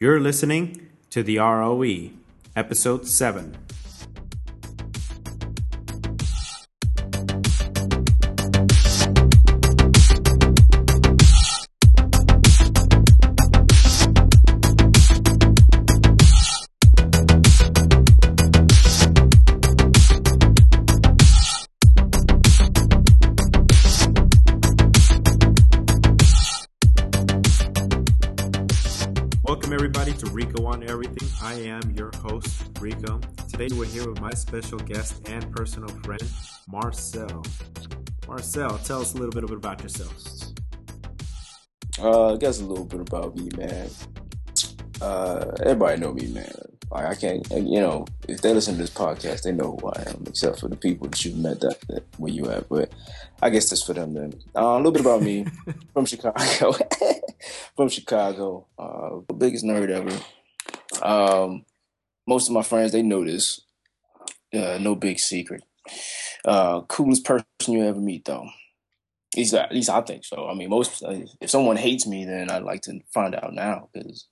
You're 0.00 0.18
listening 0.18 0.88
to 1.10 1.22
the 1.22 1.38
ROE, 1.38 2.10
Episode 2.56 3.06
7. 3.06 3.56
Today, 33.56 33.72
we're 33.76 33.84
here 33.84 34.08
with 34.08 34.20
my 34.20 34.34
special 34.34 34.80
guest 34.80 35.28
and 35.28 35.54
personal 35.54 35.88
friend, 36.02 36.20
Marcell. 36.66 37.44
Marcell, 38.26 38.78
tell 38.78 39.00
us 39.00 39.14
a 39.14 39.16
little 39.16 39.30
bit 39.30 39.44
about 39.44 39.80
yourself. 39.80 40.12
Uh, 42.00 42.34
I 42.34 42.36
guess 42.36 42.60
a 42.60 42.64
little 42.64 42.84
bit 42.84 42.98
about 42.98 43.36
me, 43.36 43.48
man. 43.56 43.88
Uh, 45.00 45.52
everybody 45.60 46.00
know 46.00 46.12
me, 46.12 46.26
man. 46.32 46.52
Like 46.90 47.06
I 47.06 47.14
can't, 47.14 47.48
you 47.52 47.78
know, 47.78 48.06
if 48.26 48.40
they 48.40 48.52
listen 48.52 48.74
to 48.74 48.80
this 48.80 48.90
podcast, 48.90 49.44
they 49.44 49.52
know 49.52 49.78
who 49.80 49.88
I 49.88 50.02
am, 50.08 50.24
except 50.26 50.58
for 50.58 50.66
the 50.66 50.74
people 50.74 51.06
that 51.06 51.24
you've 51.24 51.38
met 51.38 51.60
that, 51.60 51.80
that 51.90 52.02
where 52.18 52.32
you 52.32 52.50
at. 52.50 52.68
But 52.68 52.90
I 53.40 53.50
guess 53.50 53.70
that's 53.70 53.84
for 53.84 53.92
them 53.92 54.14
then. 54.14 54.32
Uh, 54.56 54.62
a 54.62 54.76
little 54.78 54.90
bit 54.90 55.02
about 55.02 55.22
me 55.22 55.46
from 55.92 56.06
Chicago. 56.06 56.72
from 57.76 57.88
Chicago, 57.88 58.66
uh, 58.80 59.20
the 59.28 59.34
biggest 59.34 59.64
nerd 59.64 59.90
ever. 59.90 60.20
Um, 61.02 61.64
most 62.26 62.48
of 62.48 62.54
my 62.54 62.62
friends 62.62 62.92
they 62.92 63.02
know 63.02 63.24
this. 63.24 63.60
Uh, 64.52 64.78
no 64.80 64.94
big 64.94 65.18
secret. 65.18 65.62
Uh, 66.44 66.82
coolest 66.82 67.24
person 67.24 67.44
you 67.66 67.82
ever 67.84 68.00
meet, 68.00 68.24
though. 68.24 68.48
At 69.34 69.38
least, 69.38 69.54
at 69.54 69.72
least 69.72 69.90
I 69.90 70.00
think 70.02 70.24
so. 70.24 70.48
I 70.48 70.54
mean, 70.54 70.70
most 70.70 71.02
if 71.40 71.50
someone 71.50 71.76
hates 71.76 72.06
me, 72.06 72.24
then 72.24 72.50
I'd 72.50 72.62
like 72.62 72.82
to 72.82 73.00
find 73.12 73.34
out 73.34 73.52
now 73.52 73.88
because 73.92 74.28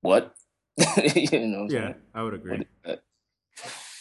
what 0.00 0.34
you 1.14 1.46
know? 1.46 1.66
yeah? 1.68 1.92
I 2.14 2.22
would 2.22 2.34
agree. 2.34 2.66
What 2.82 2.92
is, 2.92 2.98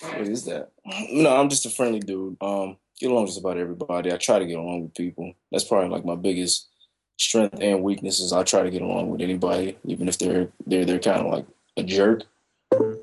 what 0.02 0.22
is 0.22 0.45
that? 0.45 0.72
No, 1.12 1.36
I'm 1.36 1.50
just 1.50 1.66
a 1.66 1.70
friendly 1.70 2.00
dude. 2.00 2.38
Um, 2.42 2.78
get 3.00 3.12
along 3.12 3.23
with 3.23 3.32
just 3.32 3.40
about 3.40 3.58
everybody. 3.58 4.14
I 4.14 4.17
try 4.17 4.40
to 4.40 4.45
get 4.45 4.58
along 4.58 4.84
with 4.84 4.94
people. 4.95 5.34
That's 5.52 5.66
probably 5.66 5.90
like 5.90 6.06
my 6.06 6.16
biggest 6.16 6.70
strength 7.17 7.60
and 7.60 7.84
weaknesses. 7.84 8.32
I 8.32 8.44
try 8.44 8.64
to 8.64 8.72
get 8.72 8.82
along 8.82 9.10
with 9.10 9.22
anybody, 9.22 9.78
even 9.84 10.08
if 10.08 10.17
they're 10.17 10.50
they're 10.66 10.86
they're 10.86 11.00
kind 11.00 11.26
of 11.26 11.34
like 11.34 11.45
a 11.76 11.84
jerk. 11.84 12.23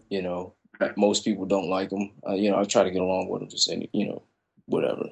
You 0.09 0.23
know, 0.23 0.55
most 0.97 1.25
people 1.25 1.47
don't 1.47 1.69
like 1.69 1.91
them. 1.91 2.13
Uh, 2.27 2.35
you 2.35 2.51
know, 2.51 2.59
I 2.59 2.65
try 2.65 2.85
to 2.85 2.91
get 2.91 3.03
along 3.03 3.29
with 3.29 3.41
them. 3.41 3.51
Just 3.51 3.71
any, 3.71 3.89
you 3.93 4.07
know, 4.07 4.23
whatever. 4.67 5.11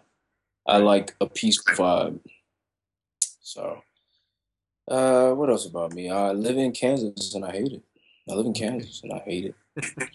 I 0.67 0.78
like 0.78 1.14
a 1.20 1.27
peaceful 1.27 1.75
vibe. 1.75 2.20
So, 3.41 3.83
uh, 4.89 5.33
what 5.33 5.51
else 5.51 5.67
about 5.67 5.92
me? 5.92 6.11
I 6.11 6.33
live 6.33 6.56
in 6.56 6.73
Kansas 6.73 7.34
and 7.34 7.45
I 7.45 7.53
hate 7.53 7.73
it. 7.73 7.83
I 8.28 8.34
live 8.34 8.47
in 8.47 8.55
Kansas 8.55 9.03
and 9.03 9.12
I 9.12 9.19
hate 9.19 9.55
it. 9.77 10.11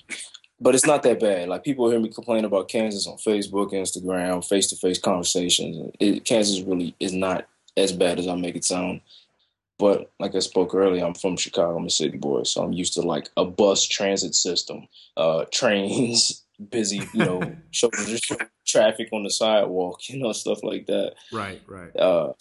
but 0.59 0.75
it's 0.75 0.85
not 0.85 1.03
that 1.03 1.19
bad. 1.19 1.49
Like 1.49 1.63
people 1.63 1.89
hear 1.89 1.99
me 1.99 2.09
complain 2.09 2.45
about 2.45 2.67
Kansas 2.67 3.07
on 3.07 3.17
Facebook, 3.17 3.71
Instagram, 3.73 4.45
face 4.47 4.67
to 4.67 4.75
face 4.75 4.99
conversations. 4.99 5.91
It, 5.99 6.25
Kansas 6.25 6.61
really 6.61 6.95
is 6.99 7.13
not 7.13 7.47
as 7.77 7.91
bad 7.91 8.19
as 8.19 8.27
I 8.27 8.35
make 8.35 8.55
it 8.55 8.65
sound. 8.65 9.01
But 9.79 10.11
like 10.19 10.35
I 10.35 10.39
spoke 10.39 10.75
earlier, 10.75 11.05
I'm 11.05 11.13
from 11.13 11.37
Chicago. 11.37 11.77
I'm 11.77 11.85
a 11.85 11.89
city 11.89 12.17
boy, 12.17 12.43
so 12.43 12.61
I'm 12.61 12.73
used 12.73 12.93
to 12.95 13.01
like 13.01 13.29
a 13.37 13.45
bus 13.45 13.85
transit 13.85 14.35
system, 14.35 14.87
uh, 15.17 15.45
trains, 15.51 16.45
busy, 16.69 17.01
you 17.13 17.25
know, 17.25 17.41
traffic 18.67 19.09
on 19.11 19.23
the 19.23 19.31
sidewalk, 19.31 20.07
you 20.09 20.19
know, 20.19 20.33
stuff 20.33 20.63
like 20.63 20.85
that. 20.87 21.15
Right, 21.31 21.61
right. 21.65 21.95
Uh, 21.95 22.33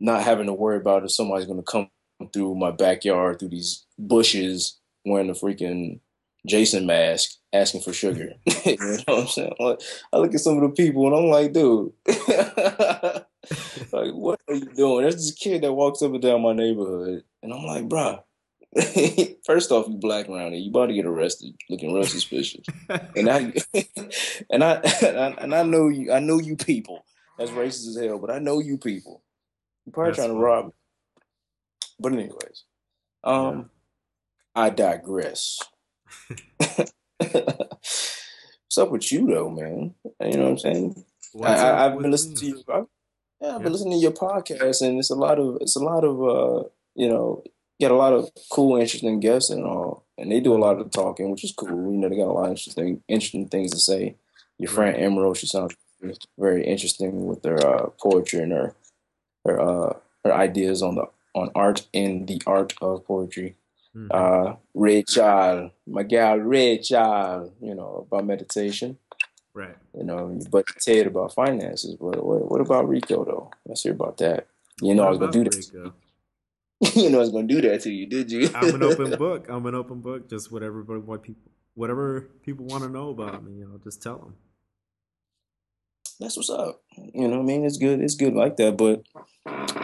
not 0.00 0.22
having 0.22 0.46
to 0.46 0.52
worry 0.52 0.78
about 0.78 1.04
if 1.04 1.12
somebody's 1.12 1.46
going 1.46 1.62
to 1.62 1.70
come 1.70 1.90
through 2.32 2.54
my 2.54 2.70
backyard 2.70 3.38
through 3.38 3.50
these 3.50 3.84
bushes 3.98 4.78
wearing 5.04 5.30
a 5.30 5.34
freaking 5.34 6.00
Jason 6.46 6.86
mask 6.86 7.36
asking 7.52 7.80
for 7.82 7.92
sugar. 7.92 8.32
you 8.64 8.76
know 8.76 9.02
what 9.06 9.18
I'm 9.18 9.26
saying? 9.28 9.54
Like, 9.58 9.80
I 10.12 10.18
look 10.18 10.34
at 10.34 10.40
some 10.40 10.56
of 10.56 10.62
the 10.62 10.70
people 10.70 11.06
and 11.06 11.16
I'm 11.16 11.30
like, 11.30 11.52
dude, 11.52 11.92
like, 13.94 14.12
what 14.12 14.40
are 14.48 14.54
you 14.54 14.66
doing? 14.74 15.02
There's 15.02 15.16
this 15.16 15.32
kid 15.32 15.62
that 15.62 15.72
walks 15.72 16.02
up 16.02 16.12
and 16.12 16.22
down 16.22 16.42
my 16.42 16.52
neighborhood, 16.52 17.22
and 17.42 17.52
I'm 17.52 17.64
like, 17.64 17.88
bruh. 17.88 18.22
First 19.46 19.70
off, 19.70 19.86
you 19.88 19.94
black 19.94 20.28
around 20.28 20.52
here. 20.52 20.60
You 20.60 20.70
about 20.70 20.86
to 20.86 20.94
get 20.94 21.06
arrested, 21.06 21.54
looking 21.70 21.94
real 21.94 22.02
suspicious. 22.04 22.66
and 22.88 23.30
I, 23.30 23.52
and 24.50 24.64
I, 24.64 24.74
and 25.38 25.54
I, 25.54 25.62
know 25.62 25.88
you. 25.88 26.12
I 26.12 26.18
know 26.18 26.40
you 26.40 26.56
people. 26.56 27.04
That's 27.38 27.52
racist 27.52 27.88
as 27.88 27.98
hell, 28.00 28.18
but 28.18 28.30
I 28.30 28.40
know 28.40 28.58
you 28.60 28.78
people. 28.78 29.22
You're 29.86 29.92
probably 29.92 30.10
That's 30.10 30.18
trying 30.18 30.30
to 30.30 30.42
rob. 30.42 30.66
Me. 30.66 30.72
But 32.00 32.12
anyways, 32.14 32.64
um, 33.22 33.70
yeah. 34.56 34.62
I 34.62 34.70
digress. 34.70 35.60
What's 37.18 38.78
up 38.78 38.90
with 38.90 39.12
you 39.12 39.26
though, 39.28 39.50
man? 39.50 39.94
You 40.20 40.36
know 40.36 40.44
what 40.44 40.50
I'm 40.50 40.58
saying? 40.58 41.04
I, 41.44 41.84
have 41.84 41.98
been 41.98 42.10
listening 42.10 42.36
to 42.36 42.46
you. 42.46 42.62
I, 42.68 42.82
yeah, 43.40 43.56
I've 43.56 43.62
been 43.62 43.72
listening 43.72 43.98
to 43.98 44.02
your 44.02 44.12
podcast, 44.12 44.82
and 44.82 44.98
it's 44.98 45.10
a 45.10 45.14
lot 45.14 45.38
of 45.38 45.58
it's 45.60 45.76
a 45.76 45.84
lot 45.84 46.04
of 46.04 46.22
uh, 46.22 46.68
you 46.94 47.08
know, 47.08 47.42
get 47.80 47.90
a 47.90 47.96
lot 47.96 48.12
of 48.12 48.30
cool, 48.50 48.76
interesting 48.76 49.20
guests 49.20 49.50
and 49.50 49.64
all, 49.64 50.04
and 50.16 50.30
they 50.30 50.40
do 50.40 50.54
a 50.54 50.58
lot 50.58 50.78
of 50.78 50.90
talking, 50.90 51.30
which 51.30 51.44
is 51.44 51.52
cool. 51.52 51.92
You 51.92 51.98
know, 51.98 52.08
they 52.08 52.16
got 52.16 52.28
a 52.28 52.32
lot 52.32 52.44
of 52.44 52.50
interesting, 52.50 53.02
interesting 53.08 53.48
things 53.48 53.72
to 53.72 53.78
say. 53.78 54.16
Your 54.58 54.70
friend 54.70 54.96
Emerald, 54.96 55.36
she 55.36 55.46
sounds 55.46 55.74
very 56.38 56.64
interesting 56.64 57.26
with 57.26 57.44
her 57.44 57.58
uh, 57.66 57.88
poetry 58.00 58.40
and 58.40 58.52
her 58.52 58.74
her 59.44 59.60
uh, 59.60 59.96
her 60.24 60.32
ideas 60.32 60.82
on 60.82 60.94
the 60.94 61.06
on 61.34 61.50
art 61.54 61.86
and 61.92 62.28
the 62.28 62.40
art 62.46 62.74
of 62.80 63.04
poetry. 63.04 63.56
Mm-hmm. 63.96 64.08
Uh, 64.10 64.56
Rachel, 64.74 65.70
my 65.86 66.02
gal 66.02 66.38
Rachel, 66.38 67.52
you 67.60 67.74
know, 67.74 68.06
about 68.06 68.26
meditation. 68.26 68.98
Right. 69.54 69.76
You 69.96 70.02
know, 70.02 70.38
but 70.50 70.66
say 70.82 70.98
it 70.98 71.06
about 71.06 71.32
finances. 71.32 71.94
But 71.94 72.24
what, 72.24 72.50
what 72.50 72.60
about 72.60 72.88
Rico 72.88 73.24
though? 73.24 73.50
Let's 73.64 73.82
hear 73.82 73.92
about 73.92 74.18
that. 74.18 74.48
You 74.82 74.94
know, 74.94 75.02
what 75.02 75.08
I 75.08 75.10
was 75.10 75.18
gonna 75.20 75.32
do 75.32 75.44
that. 75.44 75.92
you 76.96 77.08
know, 77.08 77.18
I 77.18 77.20
was 77.20 77.30
gonna 77.30 77.46
do 77.46 77.60
that 77.60 77.82
to 77.82 77.90
you, 77.90 78.06
did 78.06 78.32
you? 78.32 78.50
I'm 78.52 78.74
an 78.74 78.82
open 78.82 79.10
book. 79.18 79.46
I'm 79.48 79.64
an 79.66 79.76
open 79.76 80.00
book. 80.00 80.28
Just 80.28 80.50
whatever, 80.50 80.82
what 80.82 81.22
people, 81.22 81.52
whatever 81.74 82.28
people 82.42 82.66
want 82.66 82.82
to 82.82 82.88
know 82.88 83.10
about 83.10 83.44
me, 83.44 83.60
you 83.60 83.68
know, 83.68 83.78
just 83.82 84.02
tell 84.02 84.18
them. 84.18 84.34
That's 86.18 86.36
what's 86.36 86.50
up. 86.50 86.82
You 86.96 87.28
know, 87.28 87.40
I 87.40 87.42
mean, 87.42 87.64
it's 87.64 87.78
good. 87.78 88.00
It's 88.00 88.16
good 88.16 88.34
like 88.34 88.56
that. 88.56 88.76
But 88.76 89.04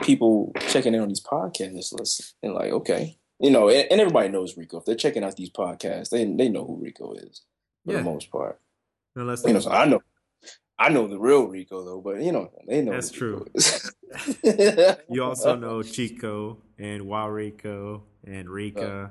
people 0.02 0.52
checking 0.68 0.94
in 0.94 1.00
on 1.00 1.08
these 1.08 1.22
podcasts, 1.22 1.92
listen, 1.92 2.26
and 2.42 2.54
like, 2.54 2.72
okay, 2.72 3.16
you 3.38 3.50
know, 3.50 3.68
and, 3.68 3.86
and, 3.90 4.00
everybody 4.00 4.28
knows 4.28 4.56
Rico. 4.56 4.78
If 4.78 4.84
they're 4.84 4.94
checking 4.94 5.24
out 5.24 5.36
these 5.36 5.50
podcasts, 5.50 6.10
they 6.10 6.24
they 6.24 6.48
know 6.48 6.64
who 6.64 6.80
Rico 6.82 7.12
is 7.14 7.42
for 7.84 7.92
yeah. 7.92 7.98
the 7.98 8.04
most 8.04 8.30
part. 8.30 8.60
Unless 9.16 9.44
you 9.44 9.52
know, 9.52 9.60
so 9.60 9.70
I 9.70 9.86
know, 9.86 10.00
I 10.78 10.88
know 10.88 11.08
the 11.08 11.18
real 11.18 11.46
Rico 11.46 11.84
though, 11.84 12.00
but 12.00 12.22
you 12.22 12.32
know, 12.32 12.50
they 12.66 12.82
know 12.82 12.92
that's 12.92 13.10
true. 13.10 13.46
you 15.08 15.22
also 15.22 15.56
know 15.56 15.82
Chico 15.82 16.58
and 16.78 17.10
Rico 17.10 18.04
and 18.24 18.48
Rika. 18.48 19.10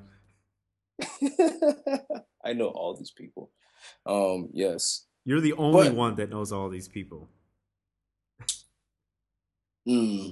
Uh, 1.01 1.27
I 2.43 2.53
know 2.53 2.67
all 2.67 2.95
these 2.97 3.11
people. 3.11 3.51
Um, 4.05 4.49
yes, 4.53 5.05
you're 5.25 5.41
the 5.41 5.53
only 5.53 5.89
but, 5.89 5.95
one 5.95 6.15
that 6.15 6.29
knows 6.29 6.51
all 6.51 6.69
these 6.69 6.87
people. 6.87 7.29
Hmm. 9.85 10.29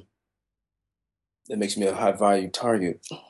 That 1.50 1.58
makes 1.60 1.78
me 1.78 1.88
a 1.88 1.94
high 1.94 2.12
value 2.12 2.50
target. 2.50 3.06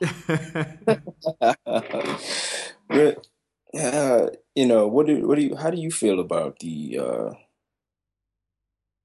but 2.88 3.26
uh, 3.74 4.28
you 4.54 4.66
know, 4.66 4.86
what 4.86 5.06
do 5.06 5.26
what 5.26 5.36
do 5.36 5.42
you 5.42 5.56
how 5.56 5.70
do 5.70 5.80
you 5.80 5.90
feel 5.90 6.20
about 6.20 6.58
the 6.60 6.98
uh, 6.98 7.30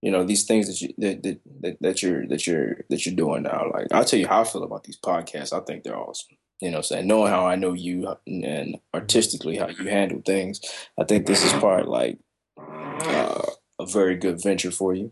you 0.02 0.12
know 0.12 0.24
these 0.24 0.46
things 0.46 0.68
that 0.68 0.82
you 0.82 0.94
that, 0.98 1.24
that 1.62 1.78
that 1.82 2.04
you're 2.04 2.28
that 2.28 2.48
you're 2.48 2.78
that 2.90 3.06
you're 3.06 3.16
doing 3.16 3.44
now? 3.44 3.70
Like 3.74 3.88
I'll 3.92 4.06
tell 4.06 4.20
you 4.20 4.28
how 4.28 4.42
I 4.42 4.46
feel 4.46 4.64
about 4.64 4.86
these 4.86 5.00
podcasts. 5.00 5.54
I 5.54 5.64
think 5.66 5.84
they're 5.84 5.98
awesome. 5.98 6.38
You 6.62 6.72
know, 6.72 6.82
saying 6.82 7.08
knowing 7.08 7.32
how 7.32 7.46
I 7.46 7.56
know 7.56 7.74
you 7.74 8.16
and 8.26 8.78
artistically 8.94 9.58
how 9.58 9.68
you 9.68 9.90
handle 9.90 10.22
things, 10.26 10.62
I 10.98 11.04
think 11.04 11.26
this 11.26 11.44
is 11.44 11.52
part 11.54 11.88
like 11.88 12.20
uh, 12.58 13.42
a 13.80 13.86
very 13.86 14.16
good 14.16 14.42
venture 14.42 14.72
for 14.72 14.94
you. 14.94 15.12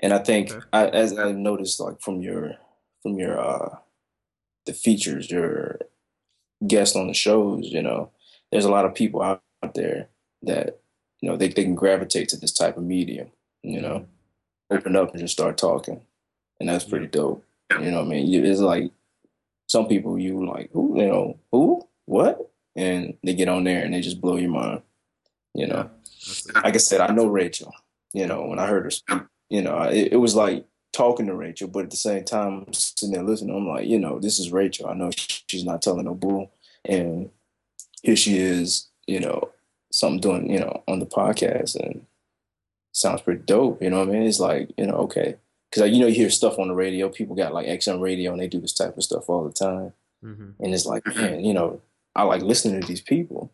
And 0.00 0.12
I 0.12 0.18
think, 0.18 0.52
okay. 0.52 0.66
I, 0.72 0.88
as 0.88 1.16
I 1.18 1.32
noticed, 1.32 1.80
like 1.80 2.00
from 2.02 2.20
your 2.20 2.56
from 3.02 3.18
your 3.18 3.40
uh, 3.40 3.76
the 4.66 4.74
features, 4.74 5.30
your 5.30 5.78
guests 6.66 6.96
on 6.96 7.06
the 7.06 7.14
shows, 7.14 7.66
you 7.66 7.82
know, 7.82 8.10
there's 8.56 8.64
a 8.64 8.70
lot 8.70 8.86
of 8.86 8.94
people 8.94 9.20
out, 9.20 9.42
there 9.74 10.06
that 10.42 10.78
you 11.20 11.28
know 11.28 11.36
they, 11.36 11.48
they 11.48 11.64
can 11.64 11.74
gravitate 11.74 12.28
to 12.28 12.36
this 12.36 12.52
type 12.52 12.76
of 12.76 12.84
medium. 12.84 13.32
You 13.64 13.80
know, 13.80 14.06
mm-hmm. 14.70 14.76
open 14.76 14.94
up 14.94 15.10
and 15.10 15.20
just 15.20 15.34
start 15.34 15.58
talking, 15.58 16.00
and 16.60 16.68
that's 16.68 16.84
pretty 16.84 17.08
dope. 17.08 17.44
You 17.70 17.90
know, 17.90 17.98
what 17.98 18.06
I 18.06 18.10
mean, 18.10 18.44
it's 18.44 18.60
like 18.60 18.92
some 19.66 19.88
people 19.88 20.18
you 20.18 20.46
like, 20.46 20.70
who, 20.72 20.98
you 21.00 21.08
know, 21.08 21.38
who, 21.50 21.86
what, 22.04 22.50
and 22.76 23.14
they 23.24 23.34
get 23.34 23.48
on 23.48 23.64
there 23.64 23.84
and 23.84 23.92
they 23.92 24.00
just 24.00 24.20
blow 24.20 24.36
your 24.36 24.50
mind. 24.50 24.82
You 25.52 25.66
know, 25.66 25.90
like 26.54 26.74
I 26.74 26.78
said, 26.78 27.00
I 27.00 27.12
know 27.12 27.26
Rachel. 27.26 27.74
You 28.12 28.26
know, 28.26 28.46
when 28.46 28.60
I 28.60 28.68
heard 28.68 28.84
her, 28.84 28.90
speak, 28.90 29.20
you 29.50 29.62
know, 29.62 29.82
it, 29.82 30.12
it 30.12 30.16
was 30.16 30.36
like 30.36 30.64
talking 30.92 31.26
to 31.26 31.34
Rachel, 31.34 31.68
but 31.68 31.84
at 31.84 31.90
the 31.90 31.96
same 31.96 32.24
time, 32.24 32.64
I'm 32.68 32.72
sitting 32.72 33.12
there 33.12 33.24
listening. 33.24 33.54
I'm 33.54 33.66
like, 33.66 33.86
you 33.88 33.98
know, 33.98 34.20
this 34.20 34.38
is 34.38 34.52
Rachel. 34.52 34.86
I 34.86 34.94
know 34.94 35.10
she's 35.16 35.64
not 35.64 35.82
telling 35.82 36.04
no 36.04 36.14
bull, 36.14 36.52
and 36.84 37.30
here 38.06 38.16
she 38.16 38.38
is. 38.38 38.88
You 39.06 39.20
know, 39.20 39.50
something 39.92 40.20
doing, 40.20 40.50
you 40.50 40.60
know, 40.60 40.82
on 40.88 41.00
the 41.00 41.06
podcast, 41.06 41.74
and 41.76 42.06
sounds 42.92 43.22
pretty 43.22 43.42
dope. 43.42 43.82
You 43.82 43.90
know 43.90 43.98
what 43.98 44.08
I 44.08 44.12
mean? 44.12 44.22
It's 44.22 44.40
like, 44.40 44.70
you 44.78 44.86
know, 44.86 44.94
okay, 44.94 45.36
because 45.70 45.90
you 45.90 46.00
know 46.00 46.06
you 46.06 46.14
hear 46.14 46.30
stuff 46.30 46.58
on 46.58 46.68
the 46.68 46.74
radio. 46.74 47.08
People 47.08 47.36
got 47.36 47.52
like 47.52 47.66
XM 47.66 48.00
radio, 48.00 48.32
and 48.32 48.40
they 48.40 48.48
do 48.48 48.60
this 48.60 48.72
type 48.72 48.96
of 48.96 49.02
stuff 49.02 49.28
all 49.28 49.44
the 49.44 49.52
time. 49.52 49.92
Mm-hmm. 50.24 50.62
And 50.62 50.74
it's 50.74 50.86
like, 50.86 51.04
man, 51.06 51.44
you 51.44 51.52
know, 51.52 51.80
I 52.14 52.22
like 52.22 52.42
listening 52.42 52.80
to 52.80 52.86
these 52.86 53.00
people. 53.00 53.52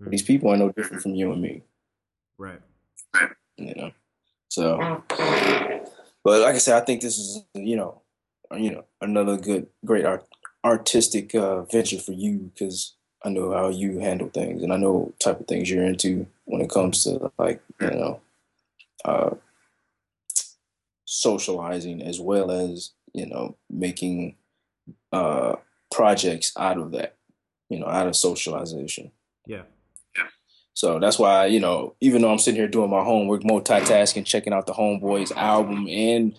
Mm-hmm. 0.00 0.10
These 0.10 0.22
people 0.22 0.50
are 0.50 0.56
no 0.56 0.70
different 0.70 1.02
from 1.02 1.14
you 1.14 1.32
and 1.32 1.42
me. 1.42 1.62
Right. 2.38 2.60
You 3.56 3.74
know. 3.74 3.90
So, 4.50 5.02
but 5.08 6.40
like 6.40 6.54
I 6.54 6.58
said, 6.58 6.80
I 6.80 6.84
think 6.84 7.02
this 7.02 7.18
is 7.18 7.42
you 7.54 7.76
know, 7.76 8.02
you 8.56 8.70
know, 8.70 8.84
another 9.00 9.36
good, 9.36 9.66
great 9.84 10.04
art, 10.04 10.24
artistic 10.64 11.34
uh, 11.34 11.62
venture 11.62 11.98
for 11.98 12.12
you 12.12 12.50
because 12.54 12.94
I 13.24 13.30
know 13.30 13.52
how 13.52 13.68
you 13.68 13.98
handle 13.98 14.28
things, 14.28 14.62
and 14.62 14.72
I 14.72 14.76
know 14.76 15.12
type 15.18 15.40
of 15.40 15.46
things 15.46 15.70
you're 15.70 15.84
into 15.84 16.26
when 16.44 16.60
it 16.60 16.70
comes 16.70 17.04
to 17.04 17.32
like 17.38 17.60
you 17.80 17.90
know, 17.90 18.20
uh, 19.04 19.30
socializing 21.04 22.02
as 22.02 22.20
well 22.20 22.50
as 22.50 22.92
you 23.12 23.26
know 23.26 23.56
making 23.70 24.36
uh, 25.12 25.56
projects 25.90 26.52
out 26.56 26.78
of 26.78 26.92
that, 26.92 27.16
you 27.68 27.78
know, 27.78 27.86
out 27.86 28.06
of 28.06 28.16
socialization. 28.16 29.10
Yeah. 29.46 29.62
Yeah. 30.16 30.28
So 30.74 30.98
that's 30.98 31.18
why, 31.18 31.46
you 31.46 31.60
know, 31.60 31.94
even 32.00 32.22
though 32.22 32.30
I'm 32.30 32.38
sitting 32.38 32.60
here 32.60 32.68
doing 32.68 32.90
my 32.90 33.02
homework, 33.02 33.42
multitasking, 33.42 34.24
checking 34.24 34.52
out 34.52 34.66
the 34.66 34.74
Homeboys 34.74 35.34
album 35.36 35.86
and 35.88 36.38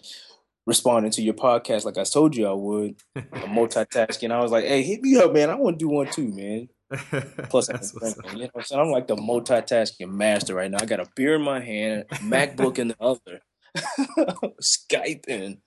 responding 0.70 1.12
to 1.12 1.22
your 1.22 1.34
podcast 1.34 1.84
like 1.84 1.98
I 1.98 2.04
told 2.04 2.36
you 2.36 2.48
I 2.48 2.54
would, 2.54 2.96
I'm 3.16 3.56
multitasking. 3.56 4.32
I 4.32 4.40
was 4.40 4.52
like, 4.52 4.64
hey, 4.64 4.84
hit 4.84 5.02
me 5.02 5.18
up, 5.18 5.34
man. 5.34 5.50
I 5.50 5.56
want 5.56 5.80
to 5.80 5.84
do 5.84 5.90
one 5.90 6.10
too, 6.10 6.32
man. 6.32 6.70
Plus, 7.50 7.70
I'm, 7.70 8.38
you 8.38 8.44
know 8.44 8.50
I'm, 8.56 8.80
I'm 8.80 8.92
like 8.92 9.08
the 9.08 9.16
multitasking 9.16 10.10
master 10.10 10.56
right 10.56 10.72
now. 10.72 10.78
I 10.80 10.86
got 10.86 11.02
a 11.02 11.10
beer 11.16 11.36
in 11.36 11.42
my 11.42 11.60
hand, 11.60 12.06
MacBook 12.12 12.80
in 12.80 12.90
the 12.90 12.96
other, 13.00 13.42
Skyping, 14.62 15.60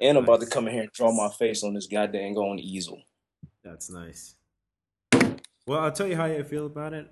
and 0.00 0.18
I'm 0.18 0.24
about 0.24 0.40
to 0.40 0.46
come 0.46 0.66
in 0.66 0.72
here 0.72 0.82
and 0.82 0.92
draw 0.92 1.12
my 1.12 1.32
face 1.34 1.62
on 1.62 1.74
this 1.74 1.86
goddamn 1.86 2.34
going 2.34 2.58
easel. 2.58 3.02
That's 3.62 3.90
nice. 3.90 4.36
Well, 5.66 5.80
I'll 5.80 5.92
tell 5.92 6.06
you 6.06 6.16
how 6.16 6.24
I 6.24 6.42
feel 6.42 6.66
about 6.66 6.92
it. 6.92 7.10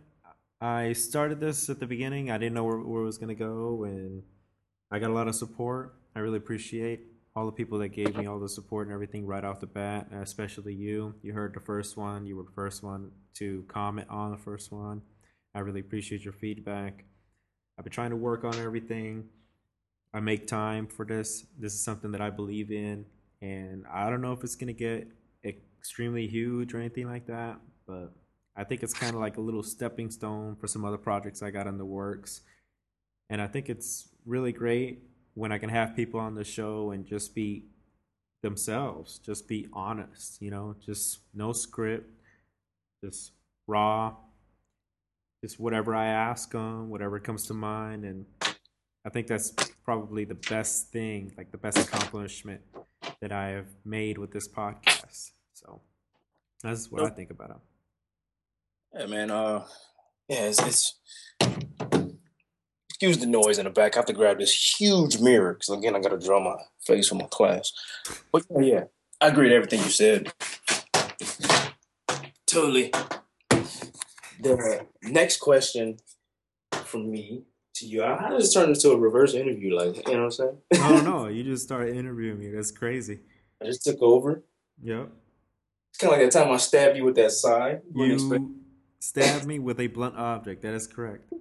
I 0.60 0.92
started 0.92 1.40
this 1.40 1.68
at 1.68 1.80
the 1.80 1.86
beginning. 1.86 2.30
I 2.30 2.38
didn't 2.38 2.54
know 2.54 2.64
where, 2.64 2.78
where 2.78 3.02
it 3.02 3.06
was 3.06 3.18
going 3.18 3.28
to 3.28 3.34
go, 3.34 3.84
and 3.84 4.22
I 4.90 4.98
got 4.98 5.10
a 5.10 5.14
lot 5.14 5.28
of 5.28 5.34
support. 5.34 5.94
I 6.14 6.20
really 6.20 6.38
appreciate 6.38 7.11
all 7.34 7.46
the 7.46 7.52
people 7.52 7.79
that 7.79 7.88
gave 7.88 8.14
me 8.17 8.26
all 8.26 8.38
the 8.38 8.49
support 8.49 8.87
and 8.87 8.94
everything 8.94 9.26
right 9.26 9.44
off 9.44 9.61
the 9.61 9.67
bat, 9.67 10.08
especially 10.12 10.75
you. 10.75 11.14
You 11.23 11.32
heard 11.32 11.55
the 11.55 11.61
first 11.61 11.96
one. 11.96 12.26
You 12.26 12.37
were 12.37 12.43
the 12.43 12.52
first 12.55 12.82
one 12.82 13.11
to 13.34 13.64
comment 13.69 14.08
on 14.11 14.31
the 14.32 14.37
first 14.37 14.70
one. 14.70 15.00
I 15.55 15.61
really 15.61 15.81
appreciate 15.81 16.25
your 16.25 16.34
feedback. 16.34 17.05
I've 17.79 17.84
been 17.84 17.93
trying 17.93 18.11
to 18.11 18.17
work 18.17 18.44
on 18.44 18.55
everything. 18.56 19.25
I 20.12 20.20
make 20.20 20.46
time 20.46 20.87
for 20.87 21.06
this. 21.06 21.46
This 21.58 21.73
is 21.73 21.82
something 21.82 22.12
that 22.12 22.20
I 22.20 22.29
believe 22.29 22.70
in, 22.70 23.06
and 23.40 23.84
I 23.90 24.11
don't 24.11 24.20
know 24.20 24.32
if 24.32 24.44
it's 24.44 24.56
going 24.56 24.75
to 24.75 24.75
get 24.75 25.08
extremely 25.43 26.26
huge 26.26 26.75
or 26.75 26.79
anything 26.79 27.08
like 27.08 27.26
that, 27.29 27.58
but 27.87 28.12
I 28.55 28.64
think 28.64 28.82
it's 28.82 28.93
kind 28.93 29.14
of 29.14 29.20
like 29.20 29.38
a 29.38 29.40
little 29.40 29.62
stepping 29.62 30.11
stone 30.11 30.56
for 30.61 30.67
some 30.67 30.84
other 30.84 30.99
projects 30.99 31.43
I 31.43 31.50
got 31.50 31.67
in 31.67 31.79
the 31.79 31.87
works. 31.87 32.43
And 33.31 33.40
I 33.40 33.46
think 33.46 33.70
it's 33.70 34.08
really 34.26 34.52
great 34.52 35.00
when 35.34 35.52
I 35.52 35.58
can 35.58 35.70
have 35.70 35.96
people 35.96 36.20
on 36.20 36.34
the 36.34 36.44
show 36.44 36.90
and 36.90 37.06
just 37.06 37.34
be 37.34 37.64
themselves, 38.43 39.19
just 39.19 39.49
be 39.49 39.69
honest, 39.73 40.43
you 40.43 40.50
know, 40.50 40.75
just 40.84 41.20
no 41.32 41.52
script, 41.52 42.11
just 43.02 43.32
raw, 43.67 44.14
just 45.43 45.58
whatever 45.58 45.94
I 45.94 46.06
ask 46.06 46.50
them, 46.50 46.90
whatever 46.90 47.19
comes 47.19 47.46
to 47.46 47.55
mind. 47.55 48.05
And 48.05 48.26
I 49.05 49.11
think 49.11 49.26
that's 49.26 49.52
probably 49.84 50.25
the 50.25 50.34
best 50.34 50.90
thing, 50.90 51.32
like 51.37 51.50
the 51.50 51.58
best 51.58 51.79
accomplishment 51.79 52.61
that 53.20 53.32
I 53.32 53.49
have 53.49 53.69
made 53.84 54.19
with 54.19 54.32
this 54.32 54.49
podcast. 54.49 55.31
So 55.55 55.81
that's 56.62 56.90
what 56.90 57.05
I 57.05 57.11
think 57.11 57.31
about 57.31 57.50
it. 57.50 57.56
Yeah, 58.94 59.06
man. 59.06 59.31
Uh, 59.31 59.64
yeah, 60.29 60.43
it's, 60.43 60.62
it's 60.62 61.00
excuse 63.02 63.19
the 63.19 63.26
noise 63.26 63.58
in 63.58 63.64
the 63.64 63.70
back. 63.70 63.96
I 63.96 63.99
have 63.99 64.06
to 64.06 64.12
grab 64.12 64.38
this 64.38 64.78
huge 64.78 65.19
mirror 65.19 65.54
because 65.54 65.70
again, 65.70 65.96
I 65.96 65.99
got 65.99 66.10
to 66.10 66.25
draw 66.25 66.38
my 66.38 66.54
face 66.87 67.08
for 67.08 67.16
my 67.16 67.25
class. 67.25 67.72
But 68.31 68.44
yeah, 68.49 68.60
yeah, 68.60 68.84
I 69.20 69.26
agree 69.26 69.49
with 69.49 69.54
everything 69.54 69.81
you 69.81 69.90
said. 69.90 70.32
Totally. 72.46 72.93
The 74.40 74.87
next 75.02 75.38
question 75.38 75.96
from 76.70 77.10
me 77.10 77.43
to 77.75 77.87
you, 77.87 78.02
how 78.04 78.28
does 78.31 78.44
this 78.44 78.54
turn 78.54 78.69
into 78.69 78.93
a 78.93 78.96
reverse 78.96 79.34
interview? 79.34 79.75
Like, 79.75 79.96
you 80.06 80.14
know 80.14 80.20
what 80.20 80.25
I'm 80.26 80.31
saying? 80.31 80.58
I 80.75 80.88
don't 80.88 81.05
know. 81.05 81.26
you 81.28 81.43
just 81.43 81.64
started 81.64 81.96
interviewing 81.96 82.38
me. 82.38 82.50
That's 82.50 82.70
crazy. 82.70 83.19
I 83.60 83.64
just 83.64 83.82
took 83.82 84.00
over. 84.00 84.44
Yep. 84.81 85.10
It's 85.90 85.98
kind 85.98 86.12
of 86.12 86.20
like 86.20 86.31
that 86.31 86.38
time 86.38 86.52
I 86.52 86.56
stabbed 86.58 86.96
you 86.96 87.05
with 87.05 87.16
that 87.16 87.32
sign. 87.32 87.81
You 87.96 88.55
stabbed 89.00 89.44
me 89.44 89.58
with 89.58 89.81
a 89.81 89.88
blunt 89.88 90.16
object. 90.16 90.62
That 90.62 90.75
is 90.75 90.87
correct. 90.87 91.32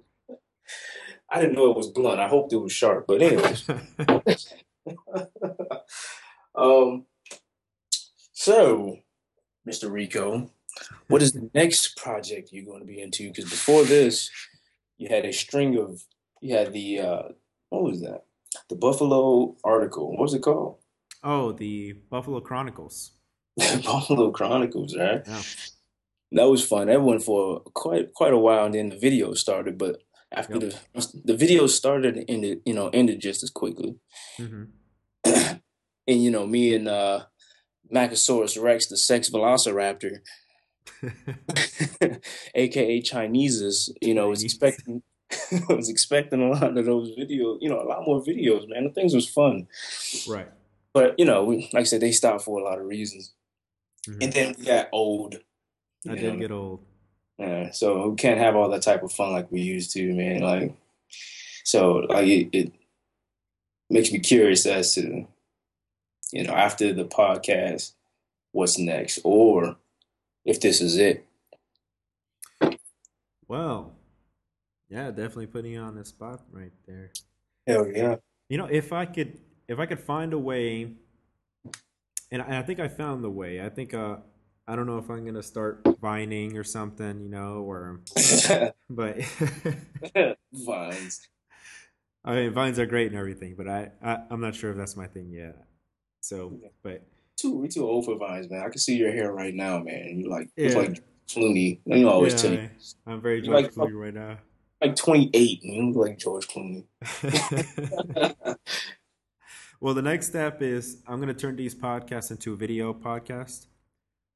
I 1.32 1.40
didn't 1.40 1.54
know 1.54 1.70
it 1.70 1.76
was 1.76 1.88
blunt. 1.88 2.20
I 2.20 2.28
hoped 2.28 2.52
it 2.52 2.56
was 2.56 2.72
sharp. 2.72 3.06
But 3.08 3.22
anyways. 3.22 3.68
um 6.54 7.06
so, 8.32 8.98
Mr. 9.68 9.90
Rico, 9.90 10.50
what 11.08 11.22
is 11.22 11.32
the 11.32 11.48
next 11.54 11.96
project 11.96 12.50
you're 12.52 12.64
going 12.64 12.80
to 12.80 12.86
be 12.86 13.00
into? 13.00 13.28
Because 13.28 13.44
before 13.44 13.84
this, 13.84 14.30
you 14.98 15.08
had 15.08 15.24
a 15.24 15.32
string 15.32 15.78
of 15.78 16.02
you 16.40 16.54
had 16.54 16.72
the 16.72 17.00
uh 17.00 17.22
what 17.70 17.84
was 17.84 18.00
that? 18.02 18.24
The 18.68 18.76
Buffalo 18.76 19.56
article. 19.64 20.10
What 20.10 20.20
was 20.20 20.34
it 20.34 20.42
called? 20.42 20.78
Oh, 21.24 21.52
the 21.52 21.94
Buffalo 22.10 22.40
Chronicles. 22.40 23.12
Buffalo 23.56 24.30
Chronicles, 24.32 24.96
right? 24.96 25.22
Yeah 25.26 25.42
that 26.32 26.48
was 26.48 26.64
fun. 26.64 26.86
That 26.86 27.02
went 27.02 27.22
for 27.22 27.60
quite 27.74 28.14
quite 28.14 28.32
a 28.32 28.38
while, 28.38 28.64
and 28.64 28.74
then 28.74 28.88
the 28.88 28.96
video 28.96 29.34
started. 29.34 29.78
But 29.78 30.02
after 30.34 30.58
yep. 30.58 30.74
the 30.94 31.20
the 31.24 31.36
video 31.36 31.66
started 31.66 32.16
and 32.16 32.24
ended, 32.28 32.60
you 32.64 32.74
know, 32.74 32.88
ended 32.88 33.20
just 33.20 33.42
as 33.42 33.50
quickly. 33.50 33.96
Mm-hmm. 34.38 34.64
and 36.06 36.22
you 36.22 36.30
know, 36.30 36.46
me 36.46 36.74
and 36.74 36.88
uh, 36.88 37.24
Machosaurus 37.92 38.60
Rex, 38.60 38.86
the 38.86 38.96
sex 38.96 39.30
velociraptor, 39.30 40.18
aka 42.54 43.00
Chinese's, 43.00 43.92
you 44.00 44.14
know, 44.14 44.28
was 44.28 44.42
expecting 44.42 45.02
was 45.68 45.88
expecting 45.88 46.42
a 46.42 46.48
lot 46.50 46.76
of 46.76 46.84
those 46.84 47.10
videos. 47.10 47.58
You 47.60 47.68
know, 47.68 47.80
a 47.80 47.88
lot 47.88 48.06
more 48.06 48.22
videos, 48.22 48.68
man. 48.68 48.84
The 48.84 48.90
things 48.90 49.14
was 49.14 49.28
fun, 49.28 49.68
right? 50.28 50.48
But 50.92 51.18
you 51.18 51.24
know, 51.24 51.44
like 51.44 51.74
I 51.74 51.82
said, 51.84 52.00
they 52.00 52.12
stopped 52.12 52.44
for 52.44 52.58
a 52.58 52.64
lot 52.64 52.78
of 52.78 52.86
reasons. 52.86 53.32
Mm-hmm. 54.08 54.22
And 54.22 54.32
then 54.32 54.54
we 54.58 54.64
got 54.64 54.88
old 54.92 55.36
I 56.08 56.14
did 56.14 56.40
get 56.40 56.50
old. 56.50 56.80
Yeah, 57.38 57.70
so 57.72 58.10
we 58.10 58.16
can't 58.16 58.38
have 58.38 58.54
all 58.54 58.68
that 58.70 58.82
type 58.82 59.02
of 59.02 59.12
fun 59.12 59.32
like 59.32 59.50
we 59.50 59.60
used 59.62 59.92
to, 59.92 60.14
man. 60.14 60.40
Like, 60.42 60.74
so 61.64 61.94
like 62.08 62.28
it, 62.28 62.48
it 62.52 62.72
makes 63.90 64.12
me 64.12 64.18
curious 64.18 64.66
as 64.66 64.94
to, 64.94 65.26
you 66.32 66.44
know, 66.44 66.52
after 66.52 66.92
the 66.92 67.04
podcast, 67.04 67.92
what's 68.52 68.78
next, 68.78 69.20
or 69.24 69.76
if 70.44 70.60
this 70.60 70.80
is 70.80 70.96
it. 70.96 71.26
Well, 73.48 73.92
yeah, 74.88 75.08
definitely 75.08 75.46
putting 75.46 75.72
you 75.72 75.80
on 75.80 75.94
the 75.94 76.04
spot 76.04 76.42
right 76.52 76.72
there. 76.86 77.12
Hell 77.66 77.86
yeah! 77.88 78.16
You 78.48 78.58
know, 78.58 78.66
if 78.66 78.92
I 78.92 79.04
could, 79.06 79.38
if 79.68 79.78
I 79.78 79.86
could 79.86 80.00
find 80.00 80.32
a 80.32 80.38
way, 80.38 80.92
and 82.30 82.42
I, 82.42 82.58
I 82.58 82.62
think 82.62 82.80
I 82.80 82.88
found 82.88 83.24
the 83.24 83.30
way. 83.30 83.60
I 83.60 83.68
think 83.68 83.94
uh, 83.94 84.16
I 84.66 84.76
don't 84.76 84.86
know 84.86 84.98
if 84.98 85.10
I'm 85.10 85.24
gonna 85.24 85.42
start 85.42 85.86
vining 86.00 86.56
or 86.56 86.64
something, 86.64 87.20
you 87.20 87.28
know, 87.28 87.62
or 87.62 88.00
but 88.90 89.18
vines. 90.52 91.28
I 92.24 92.34
mean, 92.34 92.52
vines 92.52 92.78
are 92.78 92.86
great 92.86 93.08
and 93.08 93.16
everything, 93.16 93.54
but 93.56 93.68
I, 93.68 93.90
I 94.02 94.22
am 94.30 94.40
not 94.40 94.54
sure 94.54 94.70
if 94.70 94.76
that's 94.76 94.96
my 94.96 95.08
thing 95.08 95.32
yet. 95.32 95.56
So, 96.20 96.60
but 96.84 97.02
too 97.36 97.58
we 97.58 97.68
too 97.68 97.88
old 97.88 98.04
for 98.04 98.16
vines, 98.16 98.48
man. 98.48 98.60
I 98.60 98.68
can 98.68 98.78
see 98.78 98.96
your 98.96 99.10
hair 99.10 99.32
right 99.32 99.54
now, 99.54 99.80
man. 99.80 100.20
You 100.20 100.30
like 100.30 100.48
yeah. 100.56 100.76
like 100.76 101.02
Clooney. 101.28 101.80
You 101.84 102.08
always 102.08 102.34
yeah, 102.34 102.38
tell 102.38 102.52
you. 102.52 102.70
I'm 103.06 103.20
very 103.20 103.42
George 103.42 103.64
like, 103.64 103.72
Clooney 103.72 104.00
right 104.00 104.14
now. 104.14 104.38
Like 104.80 104.96
28, 104.96 105.62
and 105.62 105.74
you 105.74 105.90
look 105.90 106.08
like 106.08 106.18
George 106.18 106.48
Clooney. 106.48 106.84
well, 109.80 109.94
the 109.94 110.02
next 110.02 110.28
step 110.28 110.62
is 110.62 111.02
I'm 111.08 111.18
gonna 111.18 111.34
turn 111.34 111.56
these 111.56 111.74
podcasts 111.74 112.30
into 112.30 112.52
a 112.52 112.56
video 112.56 112.94
podcast. 112.94 113.66